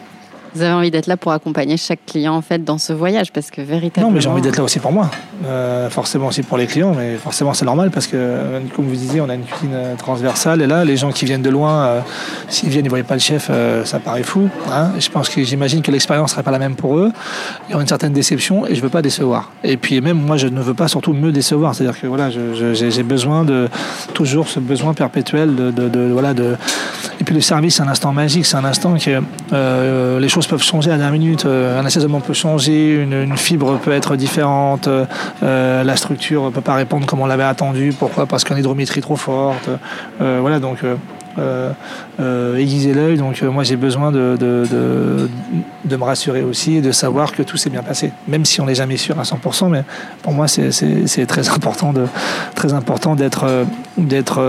[0.56, 3.50] Vous avez envie d'être là pour accompagner chaque client en fait dans ce voyage parce
[3.50, 4.08] que véritablement.
[4.08, 5.10] Non, mais j'ai envie d'être là aussi pour moi.
[5.44, 9.20] Euh, forcément aussi pour les clients, mais forcément c'est normal parce que comme vous disiez,
[9.20, 12.00] on a une cuisine euh, transversale et là, les gens qui viennent de loin, euh,
[12.48, 13.50] s'ils viennent, ils voient pas le chef,
[13.84, 14.48] ça paraît fou.
[14.72, 14.92] Hein.
[14.98, 17.12] je pense que j'imagine que l'expérience serait pas la même pour eux.
[17.68, 19.50] Il y aura une certaine déception et je veux pas décevoir.
[19.62, 21.74] Et puis même moi, je ne veux pas surtout me décevoir.
[21.74, 23.68] C'est-à-dire que voilà, j'ai besoin de
[24.14, 26.56] toujours ce besoin perpétuel de, voilà de.
[27.26, 30.62] Et puis le service, c'est un instant magique, c'est un instant que les choses peuvent
[30.62, 31.44] changer à la minute.
[31.44, 36.60] Euh, un assaisonnement peut changer, une, fibre peut être différente, euh, la structure ne peut
[36.60, 37.92] pas répondre comme on l'avait attendu.
[37.98, 38.26] Pourquoi?
[38.26, 39.68] Parce qu'une hydrométrie trop forte.
[40.20, 40.84] Euh, voilà, donc
[42.56, 43.16] aiguiser l'œil.
[43.16, 47.70] Donc moi j'ai besoin de, de, me rassurer aussi et de savoir que tout s'est
[47.70, 48.12] bien passé.
[48.28, 49.82] Même si on n'est jamais sûr à 100%, mais
[50.22, 52.06] pour moi c'est très important de
[52.54, 53.66] très important d'être
[53.98, 54.40] d'être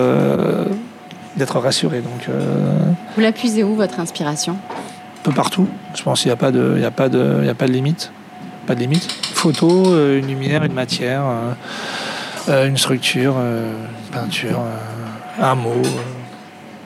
[1.38, 2.02] d'être rassuré.
[2.02, 2.28] Donc,
[3.16, 4.58] Vous la puisez où votre inspiration?
[5.32, 5.68] partout.
[5.96, 7.74] Je pense qu'il n'y a, pas de, il a, pas de, il a pas de
[7.74, 8.12] limite.
[8.66, 9.08] Pas de limite.
[9.34, 11.52] Photo, euh, une lumière, une matière, euh,
[12.50, 14.60] euh, une structure, une peinture,
[15.42, 15.82] un mot,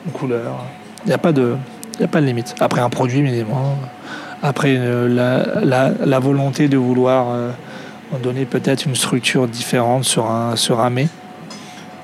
[0.05, 0.65] une couleur.
[1.05, 1.55] Il n'y a, pas de,
[1.99, 2.55] il a pas de limite.
[2.59, 3.77] Après un produit, évidemment.
[4.43, 7.27] Après la, la, la, volonté de vouloir
[8.23, 11.09] donner peut-être une structure différente sur un, sur un mets.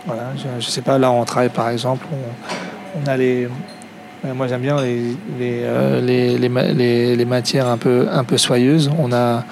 [0.07, 3.49] Voilà, je ne sais pas, là on travaille par exemple, on, on a les,
[4.25, 6.37] euh, moi j'aime bien les, les, euh, les,
[7.15, 8.89] les, matières un peu, un peu soyeuses.
[8.97, 9.43] On a,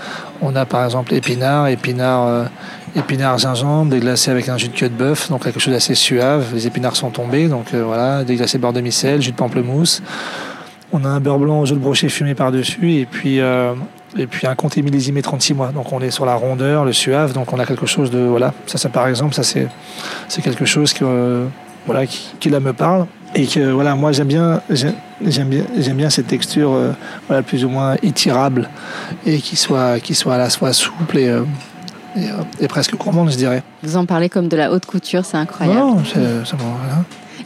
[0.41, 2.45] on a par exemple épinards, épinards, euh,
[2.95, 6.53] épinards gingembre, déglacé avec un jus de queue de bœuf, donc quelque chose d'assez suave.
[6.53, 10.01] Les épinards sont tombés, donc voilà, déglacé beurre de micelle, jus de pamplemousse.
[10.91, 13.39] On a un beurre blanc au jus de brochet fumé par-dessus et puis,
[14.17, 15.71] et puis un comté millésimé 36 mois.
[15.71, 18.19] Donc on est sur la rondeur, le suave, donc on a quelque chose de.
[18.19, 19.67] Voilà, ça, ça par exemple, ça c'est,
[20.27, 21.45] c'est quelque chose que,
[21.85, 25.97] voilà, qui, qui là me parle et que voilà, moi j'aime bien, j'aime bien, j'aime
[25.97, 26.91] bien cette texture, euh,
[27.27, 28.69] voilà, plus ou moins étirable
[29.25, 31.43] et qui soit, qui soit à la fois souple et, euh,
[32.17, 32.21] euh,
[32.61, 33.61] et, presque gourmande, je dirais.
[33.83, 35.79] Vous en parlez comme de la haute couture, c'est incroyable.
[35.79, 36.65] Non, c'est, bon,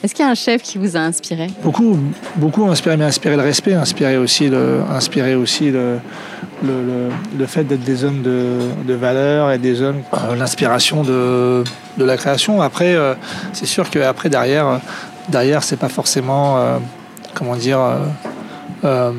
[0.03, 1.47] Est-ce qu'il y a un chef qui vous a inspiré?
[1.61, 1.97] Beaucoup,
[2.37, 5.99] beaucoup inspiré, mais inspiré le respect, inspiré aussi le, inspiré aussi le,
[6.63, 10.01] le, le, fait d'être des hommes de, de, valeur et des hommes,
[10.37, 11.63] l'inspiration de,
[11.97, 12.61] de la création.
[12.61, 12.95] Après,
[13.51, 14.79] c'est sûr qu'après, derrière,
[15.29, 16.77] derrière, c'est pas forcément, euh,
[17.33, 17.97] comment dire, euh,
[18.83, 19.11] euh,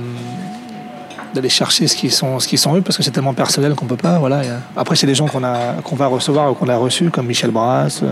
[1.35, 3.87] d'aller chercher ce qui sont, ce qui sont eux, parce que c'est tellement personnel qu'on
[3.87, 4.19] peut pas.
[4.19, 4.43] Voilà.
[4.77, 7.51] Après, c'est des gens qu'on a, qu'on va recevoir ou qu'on a reçus, comme Michel
[7.51, 8.03] Brasse,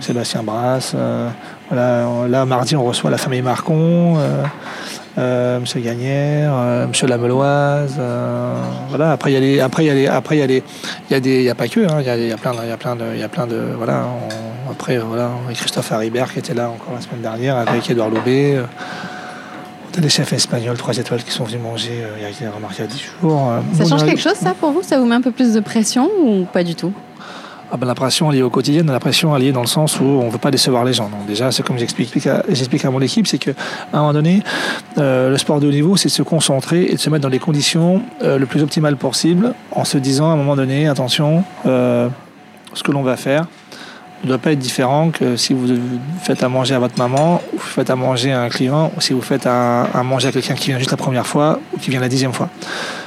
[0.00, 0.94] Sébastien Brasse.
[1.68, 2.06] voilà.
[2.28, 4.18] Là, mardi, on reçoit la famille Marcon.
[5.18, 8.54] Euh, Monsieur Gagnère, euh, Monsieur Lameloise, euh,
[8.88, 9.12] voilà.
[9.12, 10.62] Après il y a les, après il y a les, après il y a les,
[11.10, 12.36] il y a des, il y a pas que, hein, il y, a, y, a,
[12.36, 14.04] plein, il y a plein de, il y a plein de, voilà.
[14.70, 18.60] après voilà, Christophe Haribert qui était là encore la semaine dernière avec Edouard Loubet.
[19.98, 22.86] Des chefs espagnols, trois étoiles qui sont venus manger il y a, il y a
[22.86, 23.52] 10 jours.
[23.74, 24.82] Ça change quelque chose ça pour vous?
[24.82, 26.92] Ça vous met un peu plus de pression ou pas du tout?
[27.72, 30.26] Ah ben, la pression liée au quotidien, la pression liée dans le sens où on
[30.26, 31.08] ne veut pas décevoir les gens.
[31.08, 33.52] Donc déjà, c'est comme j'explique à, j'explique à mon équipe, c'est qu'à
[33.92, 34.42] un moment donné,
[34.98, 37.28] euh, le sport de haut niveau, c'est de se concentrer et de se mettre dans
[37.28, 41.44] les conditions euh, le plus optimales possible, en se disant à un moment donné, attention,
[41.66, 42.08] euh,
[42.74, 43.46] ce que l'on va faire,
[44.24, 45.66] ne doit pas être différent que si vous
[46.22, 49.00] faites à manger à votre maman, ou vous faites à manger à un client, ou
[49.00, 51.90] si vous faites à, manger à quelqu'un qui vient juste la première fois, ou qui
[51.90, 52.48] vient la dixième fois.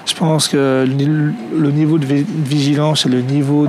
[0.05, 3.67] Je pense que le niveau de vigilance et le niveau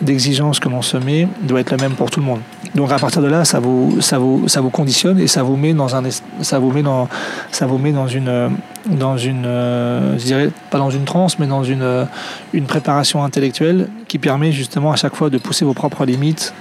[0.00, 2.40] d'exigence que l'on se met doit être le même pour tout le monde.
[2.74, 5.56] Donc à partir de là, ça vous, ça vous, ça vous conditionne et ça vous
[5.56, 6.02] met dans un,
[6.42, 7.08] ça vous met dans,
[7.50, 8.50] ça vous met dans une,
[8.86, 12.06] dans une, je dirais pas dans une transe, mais dans une,
[12.52, 16.52] une préparation intellectuelle qui permet justement à chaque fois de pousser vos propres limites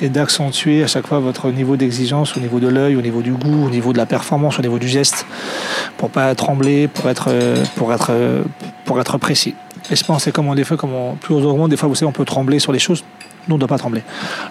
[0.00, 3.32] et d'accentuer à chaque fois votre niveau d'exigence au niveau de l'œil, au niveau du
[3.32, 5.26] goût, au niveau de la performance, au niveau du geste,
[5.96, 7.30] pour pas trembler, pour être,
[7.76, 8.12] pour être,
[8.84, 9.54] pour être précis.
[9.90, 12.08] Et je pense c'est comme des fois, comme on, plus on des fois vous savez,
[12.08, 13.04] on peut trembler sur les choses.
[13.48, 14.02] Nous, on ne doit pas trembler.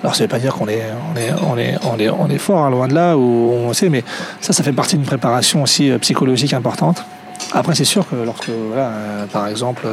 [0.02, 0.82] Alors, ça ne veut pas dire qu'on est,
[1.14, 3.72] on est, on est, on est, on est fort, hein, loin de là, où on
[3.72, 4.04] sait, mais
[4.42, 7.06] ça, ça fait partie d'une préparation aussi euh, psychologique importante.
[7.54, 9.86] Après, c'est sûr que lorsque, voilà, euh, par exemple,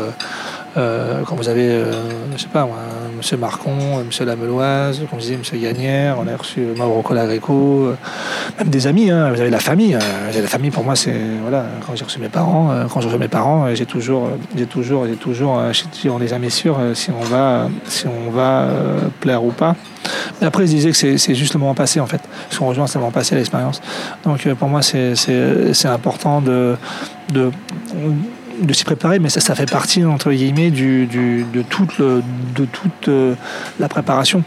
[0.74, 1.84] quand vous avez,
[2.36, 2.76] je sais pas moi,
[3.16, 3.38] M.
[3.38, 4.26] Marcon, M.
[4.26, 5.60] Lameloise, comme je disais, M.
[5.60, 7.94] Gagnère, on a reçu Mauro Colagreco,
[8.58, 9.92] même des amis, hein, vous avez la famille.
[9.96, 13.28] la famille pour moi, c'est voilà, quand j'ai reçu mes parents, quand j'ai reçu mes
[13.28, 15.60] parents, j'ai toujours, j'ai toujours, j'ai toujours,
[16.10, 18.68] on n'est jamais sûr si on va, si on va
[19.20, 19.76] plaire ou pas.
[20.40, 22.20] Mais après, je disais que c'est juste le moment passé, en fait.
[22.50, 23.80] Ce qu'on rejoint, c'est le moment passé, l'expérience.
[24.24, 26.76] Donc, euh, pour moi, c'est important de,
[27.32, 27.50] de,
[28.60, 32.22] de s'y préparer, mais ça, ça fait partie, entre guillemets, du, du, de toute, le,
[32.54, 33.34] de toute euh,
[33.80, 34.42] la préparation.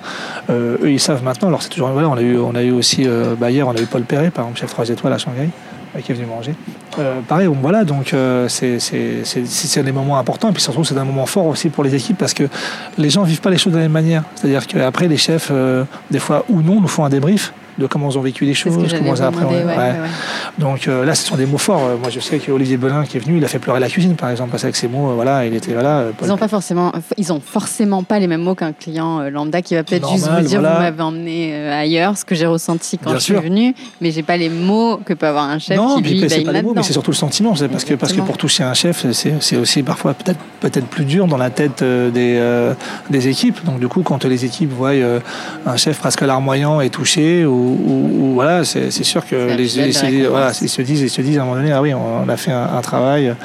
[0.49, 1.47] Euh, eux, ils savent maintenant.
[1.49, 1.89] Alors, c'est toujours.
[1.89, 3.07] Voilà, on, a eu, on a eu aussi,
[3.39, 5.49] bah, hier, on a eu Paul Perret, par exemple, chef 3 étoiles à Shanghai
[6.01, 6.53] qui est venu manger.
[6.99, 10.49] Euh, pareil, voilà, donc euh, c'est des moments importants.
[10.49, 12.43] Et puis surtout, c'est un moment fort aussi pour les équipes parce que
[12.97, 14.23] les gens ne vivent pas les choses de la même manière.
[14.35, 18.09] C'est-à-dire qu'après, les chefs, euh, des fois ou non, nous font un débrief de comment
[18.09, 19.63] ils ont vécu les choses, comment ils ont appréhendé.
[20.57, 21.81] Donc euh, là, ce sont des mots forts.
[22.01, 24.29] Moi, je sais qu'Olivier Belin qui est venu, il a fait pleurer la cuisine, par
[24.29, 26.05] exemple, parce qu'avec ces mots, voilà, il était voilà.
[26.21, 29.61] Ils n'ont pas forcément, ils ont forcément pas les mêmes mots qu'un client euh, lambda
[29.61, 32.97] qui va peut-être juste vous dire, vous m'avez emmené euh, ailleurs, ce que j'ai ressenti
[32.97, 35.97] quand je suis venu, mais j'ai pas les mots que peut avoir un chef non,
[35.97, 38.21] qui lui c'est pas les mots, mais c'est surtout le sentiment, parce que parce que
[38.21, 42.73] pour toucher un chef, c'est aussi parfois peut-être peut-être plus dur dans la tête des
[43.09, 43.63] des équipes.
[43.65, 44.93] Donc du coup, quand les équipes voient
[45.65, 47.66] un chef presque larmoyant et touché ou,
[48.33, 51.57] voilà c'est sûr que les, voilà, ils se disent, ils se disent à un moment
[51.57, 53.35] donné, ah oui, on, a fait un, travail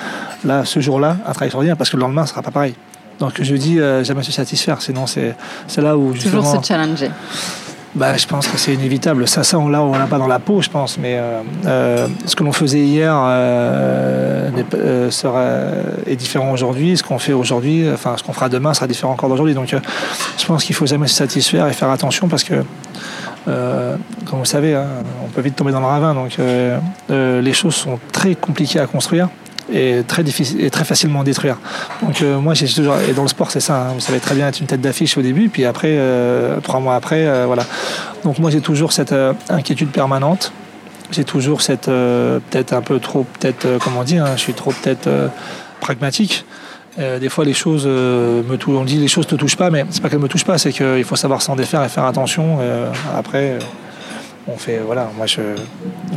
[0.45, 2.75] là, ce jour-là, un travail extraordinaire, parce que le lendemain, ce sera pas pareil.
[3.19, 5.35] Donc je dis euh, jamais se satisfaire, sinon c'est
[5.79, 7.11] là où justement, toujours se challenger.
[7.95, 9.29] Bah, je pense que c'est inévitable.
[9.29, 10.97] Ça, ça, on l'a, on l'a pas dans la peau, je pense.
[10.97, 13.13] Mais euh, euh, ce que l'on faisait hier
[15.11, 15.45] sera,
[16.07, 16.97] est différent aujourd'hui.
[16.97, 19.55] Ce qu'on fait aujourd'hui, enfin, ce qu'on fera demain sera différent encore d'aujourd'hui.
[19.55, 22.65] Donc, je pense qu'il faut jamais se satisfaire et faire attention parce que
[23.49, 24.87] euh, comme vous savez, hein,
[25.25, 26.15] on peut vite tomber dans le ravin.
[26.15, 26.79] Donc, euh,
[27.11, 29.29] euh, les choses sont très compliquées à construire
[29.73, 31.57] et très difficile et très facilement à détruire.
[32.03, 33.83] Donc moi j'ai toujours et dans le sport c'est ça.
[33.83, 35.99] Hein, vous savez très bien être une tête d'affiche au début, puis après
[36.63, 37.65] trois mois après voilà.
[38.25, 39.15] Donc moi j'ai toujours cette
[39.49, 40.53] inquiétude permanente.
[41.13, 45.09] J'ai toujours cette peut-être un peu trop peut-être comment dire, hein, je suis trop peut-être
[45.81, 46.45] pragmatique.
[46.99, 48.77] Euh, des fois, les choses euh, me touchent.
[48.77, 50.59] On dit les choses ne te touchent pas, mais c'est pas qu'elles me touchent pas,
[50.59, 52.59] c'est qu'il faut savoir s'en défaire et faire attention.
[52.61, 53.59] Euh, après,
[54.47, 54.79] on fait.
[54.79, 55.41] Voilà, moi, je,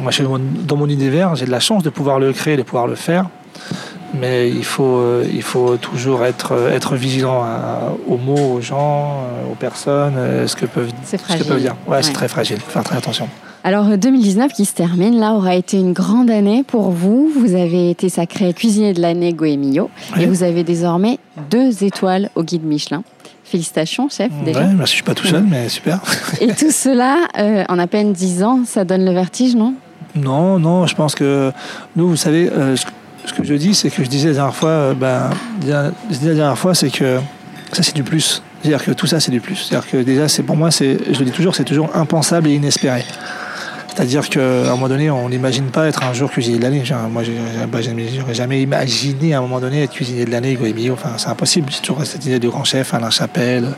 [0.01, 2.87] moi, je, dans mon univers, j'ai de la chance de pouvoir le créer, de pouvoir
[2.87, 3.27] le faire.
[4.13, 7.43] Mais il faut, il faut toujours être, être vigilant
[8.07, 11.75] aux mots, aux gens, aux personnes, ce que peuvent, ce que peuvent dire.
[11.85, 12.59] Ouais, c'est très fragile.
[12.59, 13.27] Faire très attention.
[13.65, 17.31] Alors 2019 qui se termine, là aura été une grande année pour vous.
[17.35, 21.17] Vous avez été sacré cuisinier de l'année Goemio et vous avez désormais
[21.49, 23.01] deux étoiles au guide Michelin.
[23.43, 24.29] Félicitations, chef.
[24.45, 24.59] Déjà.
[24.59, 25.99] Ouais, merci, je suis pas tout seul, mais super.
[26.41, 29.73] Et tout cela, euh, en à peine dix ans, ça donne le vertige, non?
[30.15, 31.51] Non, non, je pense que
[31.95, 34.69] nous, vous savez, euh, ce, que je dis, c'est que je disais la dernière fois,
[34.69, 35.31] euh, ben,
[35.67, 37.17] la dernière fois, c'est que
[37.71, 38.43] ça, c'est du plus.
[38.61, 39.55] C'est-à-dire que tout ça, c'est du plus.
[39.55, 42.53] C'est-à-dire que déjà, c'est pour moi, c'est, je le dis toujours, c'est toujours impensable et
[42.53, 43.03] inespéré.
[43.95, 46.83] C'est-à-dire qu'à un moment donné, on n'imagine pas être un jour cuisinier de l'année.
[47.09, 47.23] Moi,
[47.71, 50.57] bah, j'aurais jamais imaginé à un moment donné être cuisinier de l'année,
[50.91, 51.69] Enfin, c'est impossible.
[51.71, 53.69] J'ai toujours cette idée de grand chef, Alain Chapelle,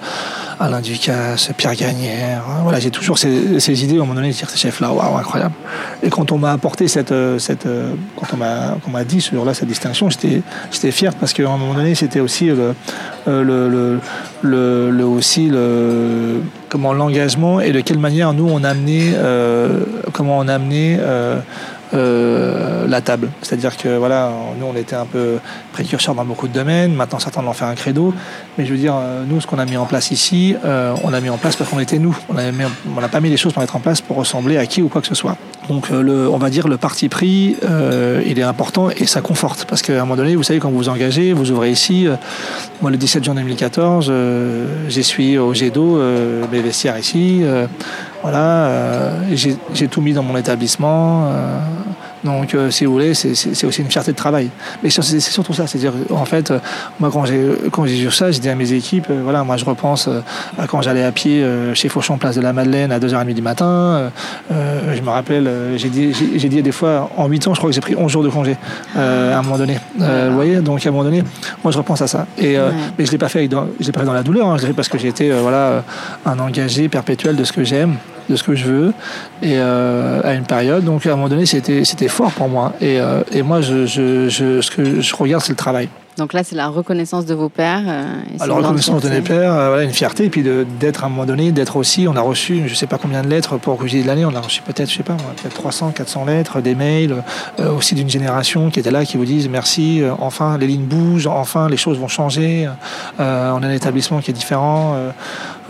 [0.60, 2.44] Alain Ducasse, Pierre Gagnère.
[2.50, 2.62] Hein.
[2.64, 5.54] Voilà, j'ai toujours ces, idées à un moment donné de dire ces chefs-là, waouh, incroyable.
[6.02, 9.54] Et quand on m'a apporté cette, euh, cette euh, quand on m'a, dit ce jour-là
[9.54, 10.42] cette distinction, j'étais,
[10.72, 12.74] j'étais fier parce qu'à un moment donné, c'était aussi le,
[13.28, 14.00] euh,
[14.42, 19.14] le, aussi le, comment l'engagement et de quelle manière nous on a amené,
[20.14, 20.98] comment on a amené
[21.94, 23.30] la table.
[23.42, 25.38] C'est-à-dire que voilà, nous on était un peu
[25.74, 28.14] précurseurs dans beaucoup de domaines, maintenant certains en fait un credo,
[28.58, 31.10] mais je veux dire, euh, nous ce qu'on a mis en place ici, euh, on
[31.10, 32.18] l'a mis en place parce qu'on était nous.
[32.30, 32.34] On
[33.02, 35.02] n'a pas mis les choses pour mettre en place pour ressembler à qui ou quoi
[35.02, 35.38] que ce soit.
[35.70, 37.58] Donc le, on va dire le parti pris,
[38.26, 40.78] il est important et ça conforte parce qu'à un moment donné, vous savez, quand vous
[40.78, 42.08] vous engagez, vous ouvrez ici.
[42.82, 44.12] moi le 17 juin 2014,
[44.88, 46.02] j'essuie au jet d'eau
[46.52, 47.44] mes vestiaires ici.
[48.22, 51.32] Voilà, j'ai tout mis dans mon établissement.
[52.24, 54.50] Donc, euh, si vous voulez, c'est aussi une fierté de travail.
[54.84, 55.68] Mais c'est surtout ça.
[55.68, 56.60] C'est-à-dire, en fait, euh,
[57.00, 59.58] moi, quand j'ai quand j'ai vu ça, j'ai dit à mes équipes, euh, voilà, moi,
[59.58, 60.10] je repense
[60.58, 64.12] à quand j'allais à pied chez Fauchon, place de la Madeleine, à 2h30 du matin.
[64.50, 67.76] je me rappelle, j'ai dit, j'ai dit des fois, en 8 ans, je crois que
[67.76, 68.58] j'ai pris 11 jours de congé
[68.96, 69.80] à un moment donné.
[69.98, 71.24] vous voyez, donc à un moment donné,
[71.64, 72.26] moi, je repense à ça.
[72.38, 72.58] Et,
[72.98, 74.48] Mais je l'ai pas fait, dans, je l'ai pas fait dans la douleur.
[74.48, 74.58] Hein.
[74.58, 75.84] je l'ai fait parce que j'étais, voilà,
[76.26, 77.98] un engagé perpétuel de ce que j'aime.
[78.30, 78.94] De ce que je veux,
[79.42, 80.84] et à une période.
[80.84, 82.74] Donc à un moment donné, c'était fort pour moi.
[82.82, 83.00] Et,
[83.32, 85.90] et moi, je, je, je, ce que je regarde, c'est le travail.
[86.18, 87.84] Donc là, c'est la reconnaissance de vos pères.
[87.86, 88.06] Euh,
[88.40, 90.44] la reconnaissance de mes pères, euh, voilà, une fierté, et puis
[90.80, 93.22] d'être à un moment donné, d'être aussi, on a reçu, je ne sais pas combien
[93.22, 95.92] de lettres pour que de l'année, on a reçu peut-être, je sais pas, peut-être 300,
[95.92, 97.24] 400 lettres, des mails,
[97.60, 101.28] euh, aussi d'une génération qui était là, qui vous disent merci, enfin les lignes bougent,
[101.28, 102.68] enfin les choses vont changer,
[103.20, 104.96] on a un établissement qui est différent,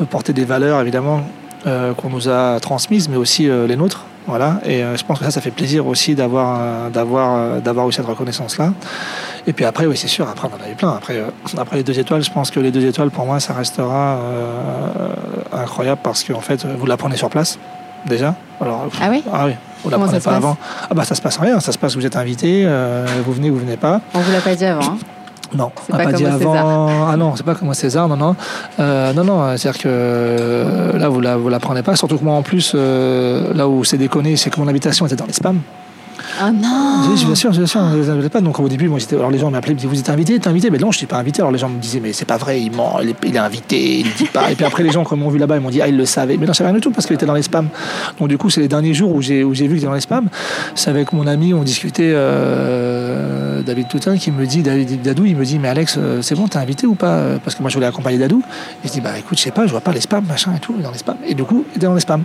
[0.10, 1.24] porter des valeurs évidemment
[1.66, 4.06] qu'on nous a transmises, mais aussi les nôtres.
[4.28, 8.06] Voilà, et je pense que ça, ça fait plaisir aussi d'avoir, d'avoir, d'avoir eu cette
[8.06, 8.74] reconnaissance-là.
[9.48, 10.90] Et puis après, oui, c'est sûr, après, on en a eu plein.
[10.90, 13.54] Après, euh, après les deux étoiles, je pense que les deux étoiles, pour moi, ça
[13.54, 15.14] restera euh,
[15.54, 17.58] incroyable parce qu'en fait, vous l'apprenez sur place,
[18.06, 18.36] déjà.
[18.60, 19.54] Alors, ah oui Ah oui.
[19.86, 20.58] Vous l'apprenez pas avant.
[20.90, 23.50] Ah bah ça se passe rien, ça se passe, vous êtes invité, euh, vous venez,
[23.50, 24.02] vous venez pas.
[24.14, 24.84] On vous l'a pas dit avant.
[24.84, 24.98] Hein
[25.56, 27.08] non, pas, pas dit avant.
[27.10, 28.36] Ah non, c'est pas comme César, non, non.
[28.80, 31.96] non, non, c'est-à-dire que là, vous la, vous l'apprenez pas.
[31.96, 35.26] Surtout que moi, en plus, là où c'est déconné, c'est que mon habitation était dans
[35.26, 35.60] les spams.
[36.40, 38.42] Ah non Bien sûr, bien sûr, je pas.
[38.42, 40.70] Donc au début, moi, alors les gens m'appelaient, me disaient Vous êtes invité T'es invité
[40.70, 41.42] Mais non, je suis pas invité.
[41.42, 44.14] Alors les gens me disaient Mais c'est pas vrai, il ment, il est, invité, il
[44.14, 44.52] dit pas.
[44.52, 45.98] Et puis après, les gens, quand ils m'ont vu là-bas, ils m'ont dit Ah, il
[45.98, 46.38] le savait.
[46.38, 47.70] Mais non, savais rien du tout parce qu'il était dans les spams.
[48.20, 49.94] Donc du coup, c'est les derniers jours où j'ai, où j'ai vu qu'il était dans
[49.94, 50.28] les spams.
[50.76, 55.36] C'est avec mon ami, on discutait, euh, David Toutin, qui me dit David Dadou, il
[55.36, 57.76] me dit Mais Alex, euh, c'est bon, t'es invité ou pas Parce que moi, je
[57.76, 58.44] voulais accompagner Dadou.
[58.84, 60.60] Et je dis Bah écoute, je sais pas, je vois pas les spams, machin et
[60.60, 61.18] tout, dans les spams.
[61.26, 62.24] Et du coup, il était dans les spams.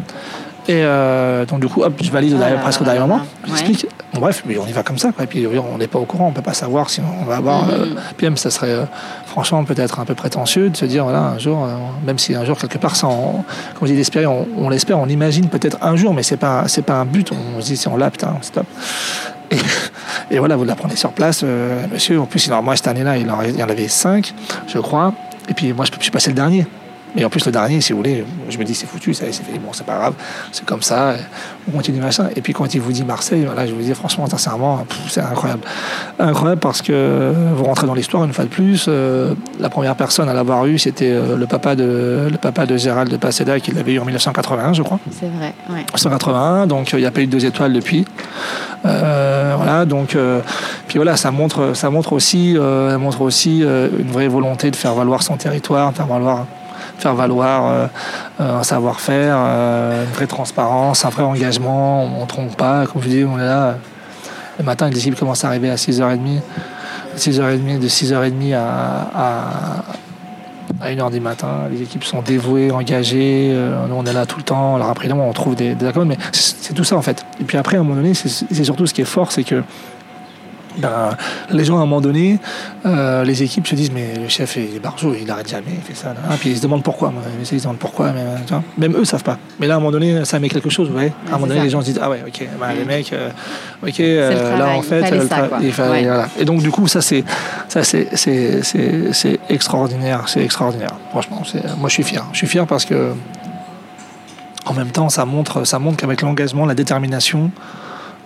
[0.68, 3.20] Et euh, donc du coup, hop, je valide ah presque au dernier moment.
[3.46, 3.86] J'explique.
[4.14, 5.10] bref, mais on y va comme ça.
[5.10, 5.24] Quoi.
[5.24, 7.68] Et puis on n'est pas au courant, on peut pas savoir si on va avoir.
[7.68, 8.84] Euh, puis même, ça serait euh,
[9.26, 11.66] franchement peut-être un peu prétentieux de se dire voilà un jour,
[12.06, 15.08] même si un jour quelque part, ça, on, comme je dis d'espérer, on, l'espère, on
[15.08, 17.32] imagine peut-être un jour, mais c'est pas c'est pas un but.
[17.32, 18.66] On se dit si on l'a, putain, stop.
[19.50, 19.56] Et,
[20.32, 21.44] et, voilà, vous l'apprenez sur place,
[21.92, 22.20] monsieur.
[22.20, 24.34] En plus, moi cette année-là, il, en avait cinq,
[24.66, 25.12] je crois.
[25.48, 26.66] Et puis moi, je suis passé le dernier.
[27.16, 29.44] Et en plus, le dernier, si vous voulez, je me dis, c'est foutu, ça c'est
[29.44, 29.58] fait.
[29.58, 30.14] Bon, c'est pas grave,
[30.50, 31.14] c'est comme ça,
[31.68, 32.28] on continue machin.
[32.36, 35.62] Et puis, quand il vous dit Marseille, voilà, je vous dis, franchement, sincèrement, c'est incroyable.
[36.18, 38.86] Incroyable parce que vous rentrez dans l'histoire une fois de plus.
[38.88, 42.78] Euh, la première personne à l'avoir eu, c'était euh, le, papa de, le papa de
[42.78, 44.98] Gérald de Paseda, qui l'avait eu en 1981, je crois.
[45.10, 45.84] C'est vrai, ouais.
[45.94, 48.06] 1981, donc il n'y a pas eu de deux étoiles depuis.
[48.86, 50.16] Euh, voilà, donc,
[50.88, 52.56] puis voilà, ça montre, ça montre aussi,
[52.98, 56.46] montre aussi une vraie volonté de faire valoir son territoire, de faire valoir
[56.98, 57.86] faire valoir euh,
[58.40, 62.04] euh, un savoir-faire, euh, une vraie transparence, un vrai engagement.
[62.04, 62.86] On ne trompe pas.
[62.86, 63.76] Comme je dis, on est là.
[64.58, 66.40] Le matin, les équipes commencent à arriver à 6h30.
[67.16, 69.84] 6h30 de 6h30 à,
[70.80, 71.68] à 1h du matin.
[71.70, 73.54] Les équipes sont dévouées, engagées.
[73.88, 74.76] nous, on est là tout le temps.
[74.76, 77.24] Alors après, on trouve des accords, mais c'est tout ça en fait.
[77.40, 79.62] Et puis après, à un moment donné, c'est surtout ce qui est fort, c'est que
[80.78, 81.16] ben,
[81.50, 82.38] les gens à un moment donné,
[82.86, 85.94] euh, les équipes se disent mais le chef est barjot, il n'arrête jamais, il fait
[85.94, 86.08] ça.
[86.08, 86.36] Là.
[86.38, 87.12] Puis ils se demandent pourquoi.
[87.40, 88.24] Ils se demandent pourquoi, mais,
[88.78, 89.38] même eux savent pas.
[89.60, 90.90] Mais là à un moment donné, ça met quelque chose.
[90.90, 91.12] Ouais.
[91.26, 93.30] à un moment donné, les gens se disent ah ouais, ok, ben, les mecs, euh,
[93.86, 95.04] ok, euh, là en fait,
[95.62, 96.28] il fallait, voilà.
[96.38, 97.24] Et donc du coup ça c'est
[97.68, 100.94] ça c'est c'est extraordinaire, c'est extraordinaire.
[101.10, 101.42] Franchement,
[101.78, 102.24] moi je suis fier.
[102.32, 103.12] Je suis fier parce que
[104.64, 107.50] en même temps ça montre ça montre qu'avec l'engagement, la détermination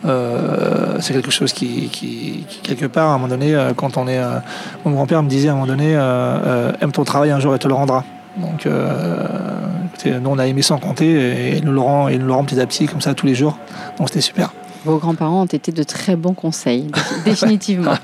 [0.04, 4.18] euh, c'est quelque chose qui, quelque part, à un moment donné, euh, quand on est.
[4.18, 4.38] Euh,
[4.84, 5.92] mon grand-père me disait à un moment donné
[6.80, 8.04] aime ton travail un jour et te le rendra.
[8.36, 12.44] Donc, nous, on a aimé sans compter et nous le rend, et nous le rend
[12.44, 13.58] petit à petit, comme ça, tous les jours.
[13.98, 14.52] Donc, c'était super.
[14.84, 16.86] Vos grands-parents ont été de très bons conseils,
[17.24, 17.94] définitivement.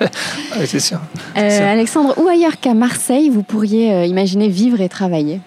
[0.59, 0.99] oui, c'est sûr.
[1.37, 5.41] Alexandre, où ailleurs qu'à Marseille, vous pourriez imaginer vivre et travailler?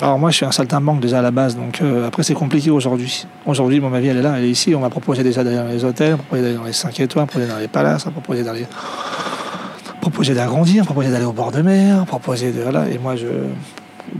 [0.00, 2.70] Alors moi, je suis un saltimbanque déjà à la base, donc euh, après c'est compliqué
[2.70, 3.26] aujourd'hui.
[3.44, 4.74] Aujourd'hui, ma vie elle est là, elle est ici.
[4.74, 7.26] On m'a proposé déjà d'aller dans les hôtels, on proposé d'aller dans les 5 étoiles,
[7.26, 8.66] proposé dans les palaces, on proposé d'aller
[10.00, 12.88] proposé d'agrandir, proposé d'aller au bord de mer, proposé de voilà.
[12.88, 13.26] Et moi, je,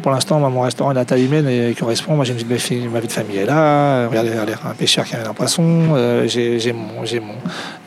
[0.03, 2.17] pour l'instant, mon restaurant est à taille humaine et correspond.
[2.17, 4.09] Moi, j'ai une vie, ma vie de famille est là.
[4.09, 5.95] Regardez, un pêcheur qui a un poisson.
[5.95, 7.35] Euh, j'ai mon, j'ai mon,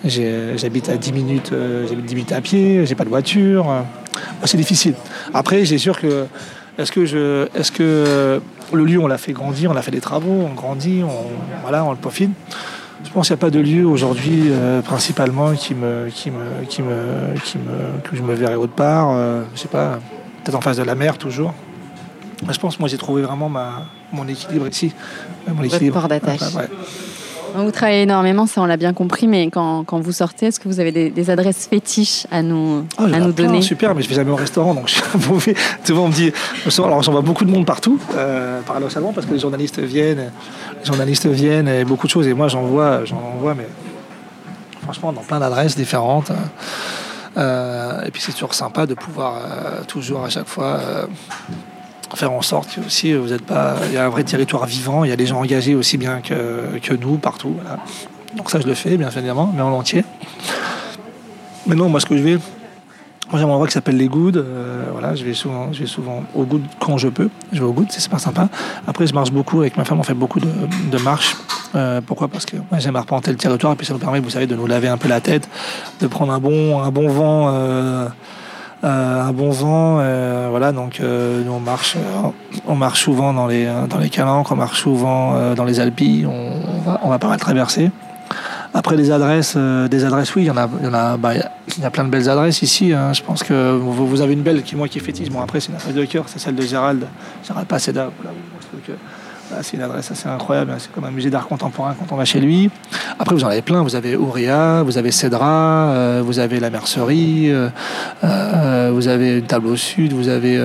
[0.06, 2.86] j'habite à 10 minutes, euh, j'habite 10 minutes à pied.
[2.86, 3.68] J'ai pas de voiture.
[4.46, 4.96] c'est difficile.
[5.34, 6.26] Après, j'ai sûr que
[6.80, 8.40] est-ce que, je, est-ce que euh,
[8.72, 11.84] le lieu, on l'a fait grandir, on a fait des travaux, on grandit, on, voilà,
[11.84, 12.32] on le peaufine
[13.04, 16.64] Je pense qu'il n'y a pas de lieu aujourd'hui, euh, principalement, qui me, qui me,
[16.70, 19.10] qui me, qui me, que je me verrais autre part.
[19.12, 20.00] Euh, je sais pas,
[20.44, 21.54] peut-être en face de la mer toujours.
[22.50, 24.94] je pense que moi, j'ai trouvé vraiment ma, mon équilibre ici.
[25.54, 26.08] Mon équilibre.
[26.08, 26.40] d'attache.
[27.56, 30.68] Vous travaillez énormément, ça on l'a bien compris, mais quand, quand vous sortez, est-ce que
[30.68, 34.16] vous avez des, adresses fétiches à nous, oh, à nous donner Super, mais je vais
[34.16, 35.56] jamais au restaurant, donc je suis mauvais.
[35.84, 36.32] Souvent on me dit,
[36.78, 40.32] alors j'en vois beaucoup de monde partout, euh, paradoxalement, parce que les journalistes viennent,
[40.80, 43.68] les journalistes viennent et beaucoup de choses, et moi j'en vois, j'en vois, mais
[44.84, 46.32] franchement dans plein d'adresses différentes.
[47.38, 50.80] Euh, et puis c'est toujours sympa de pouvoir euh, toujours à chaque fois
[52.18, 55.04] faire en sorte que aussi vous êtes pas, il y a un vrai territoire vivant,
[55.04, 57.56] il y a des gens engagés aussi bien que, que nous partout.
[58.36, 60.04] Donc ça je le fais bien évidemment, mais en entier.
[61.68, 64.38] Mais non, moi ce que je vais, moi j'ai un endroit qui s'appelle les Goudes.
[64.38, 67.30] Euh, voilà, je vais souvent, je vais souvent au Goudes quand je peux.
[67.52, 68.50] Je vais au Goudes, c'est super sympa.
[68.88, 70.50] Après je marche beaucoup avec ma femme, on fait beaucoup de,
[70.92, 71.36] de marches.
[71.76, 72.28] Euh, pourquoi?
[72.28, 74.56] Parce que moi j'aime arpenter le territoire et puis ça nous permet, vous savez, de
[74.56, 75.48] nous laver un peu la tête,
[76.02, 77.50] de prendre un bon, un bon vent.
[77.54, 78.08] Euh,
[78.84, 80.72] euh, un bon vent, euh, voilà.
[80.72, 82.30] Donc euh, nous on marche, euh,
[82.66, 87.10] on marche souvent dans les dans calanques, on marche souvent euh, dans les Alpilles, on,
[87.10, 87.92] va pas mal traverser.
[88.74, 92.10] Après les adresses, euh, des adresses, oui, il y en a, il bah, plein de
[92.10, 92.94] belles adresses ici.
[92.94, 93.12] hein.
[93.14, 95.30] Je pense que vous, avez une belle qui moi qui est fétiche.
[95.30, 97.06] Bon après c'est une adresse de cœur, c'est celle de Gérald,
[97.46, 97.68] Gérald
[99.50, 100.72] voilà, c'est une adresse assez incroyable.
[100.72, 100.78] hein.
[100.80, 102.70] C'est comme un musée d'art contemporain quand on va chez lui.
[103.18, 103.82] Après vous en avez plein.
[103.82, 107.70] Vous avez Ouria, vous avez Cédra, euh, vous avez la Mercerie, euh,
[108.24, 110.60] euh, vous avez une table au sud, vous avez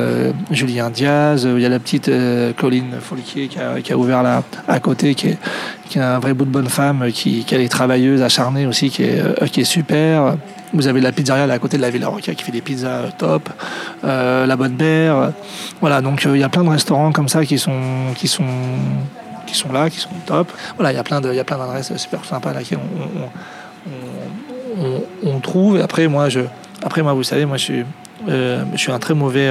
[0.51, 1.49] Julien Diaz.
[1.51, 2.11] Il y a la petite
[2.57, 5.39] Colline Folquier qui a, a ouvert là à côté, qui est,
[5.89, 9.51] qui un vrai bout de bonne femme, qui, qui est travailleuse, acharnée aussi, qui est,
[9.51, 10.37] qui est super.
[10.75, 13.12] Vous avez la pizzeria là, à côté de la Villa Rocca qui fait des pizzas
[13.16, 13.49] top,
[14.03, 15.31] euh, la Bonne euh,
[15.81, 18.43] voilà, donc euh, il y a plein de restaurants comme ça qui sont, qui sont,
[19.47, 20.51] qui sont là, qui sont top.
[20.77, 22.75] Voilà, il y a plein d'adresses super sympas là qui
[25.25, 25.81] on, trouve.
[25.81, 26.41] Après, moi, je,
[26.83, 27.85] après moi, vous savez, moi, je suis,
[28.29, 29.49] euh, un très mauvais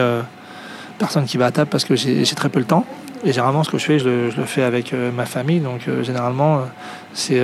[0.99, 2.85] personne qui va à table parce que j'ai très peu le temps.
[3.23, 5.61] Et généralement, ce que je fais, je le, fais avec ma famille.
[5.61, 6.63] Donc, généralement,
[7.13, 7.41] c'est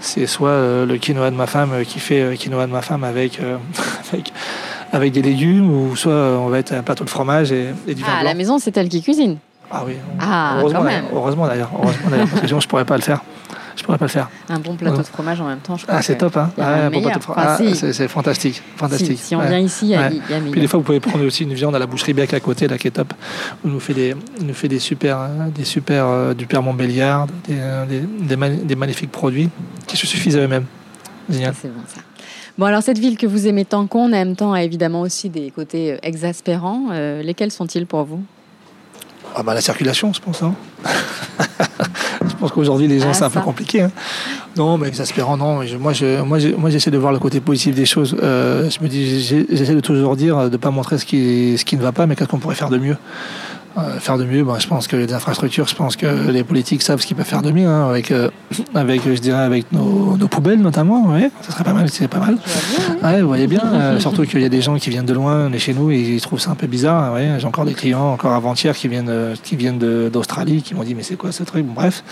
[0.00, 2.82] c'est soit euh, le quinoa de ma femme euh, qui fait euh, quinoa de ma
[2.82, 3.40] femme avec,
[4.12, 4.32] avec,
[4.92, 8.02] avec des légumes, ou soit on va être un plateau de fromage et, et du
[8.02, 9.38] vin Ah, à la maison, c'est elle qui cuisine?
[9.70, 9.94] Ah oui.
[10.20, 11.10] Ah, heureusement, quand d'ailleurs, même.
[11.12, 11.70] heureusement d'ailleurs.
[11.74, 13.20] Heureusement d'ailleurs, parce que sinon, je pourrais pas le faire.
[13.86, 14.28] Je pourrais pas le faire.
[14.48, 15.98] Un bon plateau de fromage en même temps, je crois.
[15.98, 17.02] Ah, c'est top, hein Ah, bon meilleur.
[17.12, 17.44] plateau de fromage.
[17.60, 18.54] Enfin, Ah, c'est- fantastique.
[18.56, 19.18] Si, fantastique.
[19.22, 20.40] si on vient ici, il y a, y a.
[20.50, 22.66] Puis des fois, vous pouvez prendre aussi une viande à la boucherie Bec à côté,
[22.66, 23.14] là, qui est top.
[23.64, 26.62] On nous fait des, on nous fait des super, hein, des super, euh, du Père
[26.62, 29.50] Montbéliard, des, euh, des, des, ma- des magnifiques produits
[29.86, 30.66] qui se suffisent à eux-mêmes.
[31.30, 31.54] Génial.
[31.62, 32.00] C'est bon ça.
[32.58, 35.52] Bon, alors cette ville que vous aimez tant qu'on aime tant a évidemment aussi des
[35.52, 36.86] côtés euh, exaspérants.
[36.90, 38.20] Euh, lesquels sont-ils pour vous?
[39.38, 40.42] Ah bah la circulation, je pense.
[40.42, 40.54] hein.
[42.26, 43.82] je pense qu'aujourd'hui les gens Ah, c'est un peu compliqué.
[43.82, 43.90] hein.
[44.56, 45.56] Non, mais exaspérant, non.
[45.56, 45.92] moi, je, moi,
[46.38, 48.16] je- moi, j'essaie de voir le côté positif des choses.
[48.22, 51.76] Euh, je me dis, j'essaie de toujours dire, de pas montrer ce qui, ce qui
[51.76, 52.96] ne va pas, mais qu'est-ce qu'on pourrait faire de mieux?
[53.78, 56.80] Euh, faire de mieux, ben, je pense que les infrastructures, je pense que les politiques
[56.80, 58.30] savent ce qu'ils peuvent faire de mieux, hein, avec, euh,
[58.74, 61.06] avec, je dirais, avec nos, nos poubelles notamment.
[61.12, 62.38] Ouais, ça serait pas mal, c'est pas mal.
[63.02, 63.60] Ouais, vous voyez bien.
[63.66, 65.98] euh, surtout qu'il y a des gens qui viennent de loin, de chez nous, et
[66.00, 67.12] ils trouvent ça un peu bizarre.
[67.12, 69.12] Ouais, J'ai encore des clients, encore avant-hier, qui viennent,
[69.42, 69.78] qui viennent
[70.10, 71.66] d'Australie, qui m'ont dit mais c'est quoi ce truc?
[71.66, 72.02] Bon, Bref,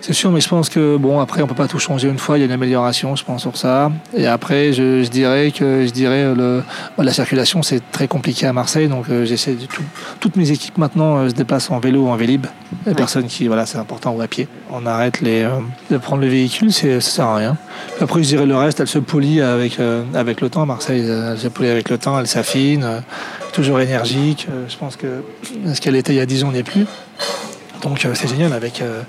[0.00, 2.38] c'est sûr, mais je pense que bon après on peut pas tout changer une fois.
[2.38, 3.92] Il y a une amélioration, je pense sur ça.
[4.16, 6.62] Et après, je, je dirais que je dirais le,
[6.96, 9.82] bah, la circulation c'est très compliqué à Marseille, donc j'essaie de tout,
[10.20, 12.46] toutes mes équipes maintenant euh, se déplacent en vélo ou en vélib.
[12.86, 12.96] Les Ouais.
[12.96, 14.46] personnes qui voilà c'est important ou à pied.
[14.70, 15.50] On arrête les euh,
[15.90, 17.56] de prendre le véhicule, c'est ça sert à rien.
[18.00, 20.66] Après, je dirais le reste, elle se polie avec, euh, avec le temps.
[20.66, 23.00] Marseille, elle se polie avec le temps, elle s'affine, euh,
[23.52, 24.46] toujours énergique.
[24.68, 25.22] Je pense que
[25.72, 26.86] ce qu'elle était il y a 10 ans n'est plus.
[27.84, 29.02] Donc euh, c'est génial avec, euh,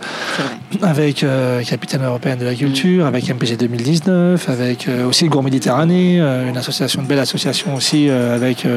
[0.81, 6.57] avec euh, Capitaine européenne de la culture, avec MPG 2019, avec aussi Gourd Méditerranée, une
[6.57, 8.67] association, une belle association aussi avec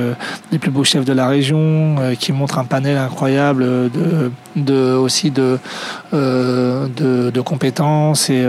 [0.53, 5.30] les plus beaux chefs de la région, qui montre un panel incroyable de, de aussi
[5.30, 5.59] de,
[6.12, 8.46] de, de compétences et,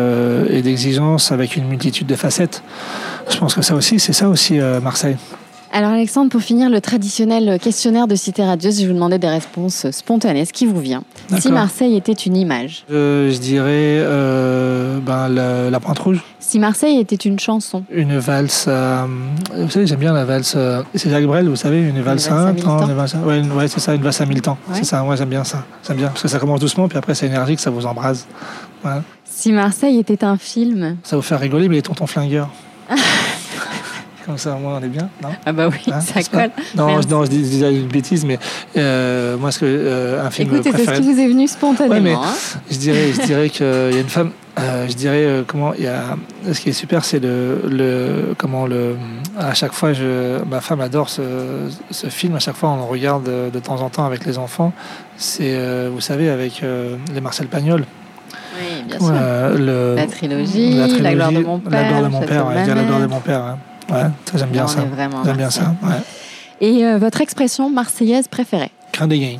[0.49, 2.61] et d'exigences avec une multitude de facettes.
[3.29, 5.17] Je pense que ça aussi, c'est ça aussi Marseille.
[5.71, 9.27] Alors Alexandre, pour finir le traditionnel questionnaire de Cité Radieuse, je vais vous demander des
[9.29, 11.03] réponses spontanées, ce qui vous vient?
[11.39, 11.51] Si.
[11.51, 13.69] Marseille était une image, Euh, je dirais
[14.01, 16.23] euh, ben, la, la Pointe Rouge.
[16.39, 19.05] si Marseille était une chanson, Une valse, euh,
[19.57, 20.53] vous savez, j'aime bien la valse.
[20.57, 22.79] euh, c'est Jacques Brel, vous savez, une valse à un temps.
[22.79, 24.57] à- ouais, c'est ça, une valse à mille temps.
[24.69, 24.77] Ouais.
[24.79, 25.63] C'est ça, moi j'aime bien ça.
[25.87, 28.25] J'aime bien, parce que ça commence doucement, puis après c'est énergique, ça vous embrase.
[28.81, 29.03] Voilà.
[29.23, 32.49] si Marseille était un film, Ça vous faire rigoler, mais les tontons flingueurs.
[34.29, 36.51] Comme ça, moi, on est bien, non ah bah oui, Hein, ça colle.
[36.75, 38.37] Non, je, non, je dis, je dis une bêtise, mais
[38.77, 41.01] euh, moi, ce que, euh, un film Écoutez, c'est ce préféré.
[41.01, 41.95] qui vous est venu spontanément.
[41.95, 42.35] Ouais, mais- hein.
[42.69, 44.29] Je dirais, je dirais qu'il y a une femme.
[44.59, 46.15] euh, je dirais euh, comment il y a.
[46.53, 48.97] Ce qui est super, c'est le, le comment le.
[49.35, 51.23] À chaque fois, je, ma femme adore ce,
[51.89, 52.35] ce film.
[52.35, 54.73] À chaque fois, on le regarde de, de temps en temps avec les enfants.
[55.17, 55.57] C'est,
[55.89, 56.61] vous savez, avec
[57.15, 57.83] les Marcel Pagnol.
[58.61, 59.09] Oui, bien sûr.
[59.11, 62.45] Euh, le, La trilogie, La gloire de mon père, La gloire de mon père.
[62.47, 63.39] ouais, la gloire de mon père.
[63.39, 63.51] ouais.
[63.91, 64.03] Ouais,
[64.35, 64.79] j'aime bien ça.
[65.25, 65.73] J'aime bien ça.
[65.83, 65.89] Ouais.
[66.61, 68.71] Et euh, votre expression marseillaise préférée?
[68.91, 69.37] Crin des gains.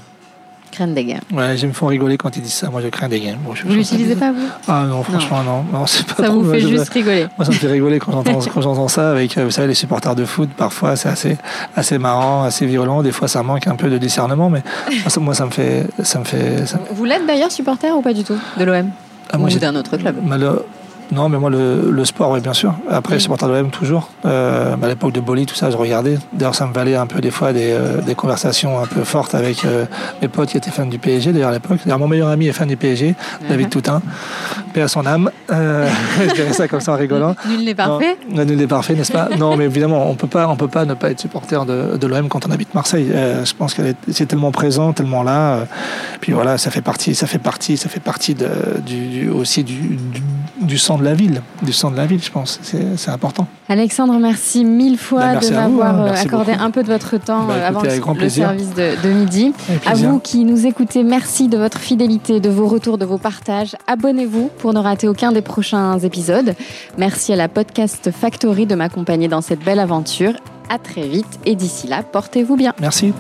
[0.72, 1.20] Craindre des gains.
[1.34, 2.70] Ouais, je me font rigoler quand ils disent ça.
[2.70, 3.36] Moi, je crains des gains.
[3.44, 4.38] Bon, je- Vous l'utilisez pas, vous?
[4.68, 5.64] Ah non, franchement, non.
[5.74, 5.80] non.
[5.82, 7.26] pas Ça trop- vous fait je- juste rigoler.
[7.40, 8.24] Moi, ça me fait rigoler quand
[8.62, 10.48] j'entends ça avec, euh, vous savez, les supporters de foot.
[10.56, 11.38] Parfois, c'est assez
[11.76, 13.02] assez marrant, assez violent.
[13.02, 14.62] Des fois, ça manque un peu de discernement, mais
[15.02, 16.68] moi, ça, moi, ça me fait ça me fait.
[16.68, 16.80] Ça...
[16.92, 18.92] Vous l'êtes d'ailleurs supporter ou pas du tout de l'OM
[19.32, 20.18] Ah, moi, Ou j'ai- d'un autre club?
[20.24, 20.66] Malo-
[21.12, 22.74] Non, mais moi, le, le sport, oui, bien sûr.
[22.90, 23.20] Après, Mm.
[23.20, 24.10] supporter de l'OM, toujours.
[24.26, 26.18] Euh, à l'époque de Boli, tout ça, je regardais.
[26.34, 29.34] D'ailleurs, ça me valait un peu, des fois, des, euh, des conversations un peu fortes
[29.34, 29.86] avec euh,
[30.22, 31.80] mes potes qui étaient fans du PSG, d'ailleurs, à l'époque.
[31.84, 33.16] D'ailleurs, mon meilleur ami est fan du PSG,
[33.50, 33.70] David Mhm.
[33.72, 34.02] Toutain.
[34.70, 35.30] Paix à son âme.
[35.52, 35.88] Euh,
[36.30, 37.36] je dirais ça comme ça en rigolant.
[37.48, 38.18] Nul n'est parfait.
[38.30, 39.30] Non, nul n'est parfait, n'est-ce pas?
[39.38, 42.08] Non, mais évidemment, on peut pas, on peut pas ne pas être supporter de, de
[42.08, 43.10] l'OM quand on habite Marseille.
[43.14, 45.54] Euh, je pense que c'est tellement présent, tellement là.
[45.54, 45.66] euh,
[46.22, 48.48] puis voilà, ça fait partie, ça fait partie, ça fait partie de,
[48.86, 50.22] du, du- aussi du, du,
[50.62, 52.22] du sang de la ville, du sang de la ville.
[52.24, 53.48] Je pense, c'est important.
[53.70, 56.08] Alexandre, merci mille fois merci de m'avoir hein.
[56.08, 56.64] euh, accordé beaucoup.
[56.64, 59.54] un peu de votre temps Bah, avant avec grand le service de, de midi.
[59.86, 63.76] À vous qui nous écoutez, merci de votre fidélité, de vos retours, de vos partages.
[63.88, 66.54] Abonnez-vous pour ne rater aucun des prochains épisodes.
[66.98, 70.34] Merci à la Podcast Factory de m'accompagner dans cette belle aventure.
[70.70, 72.74] À très vite et d'ici là, portez-vous bien.
[72.80, 73.14] Merci.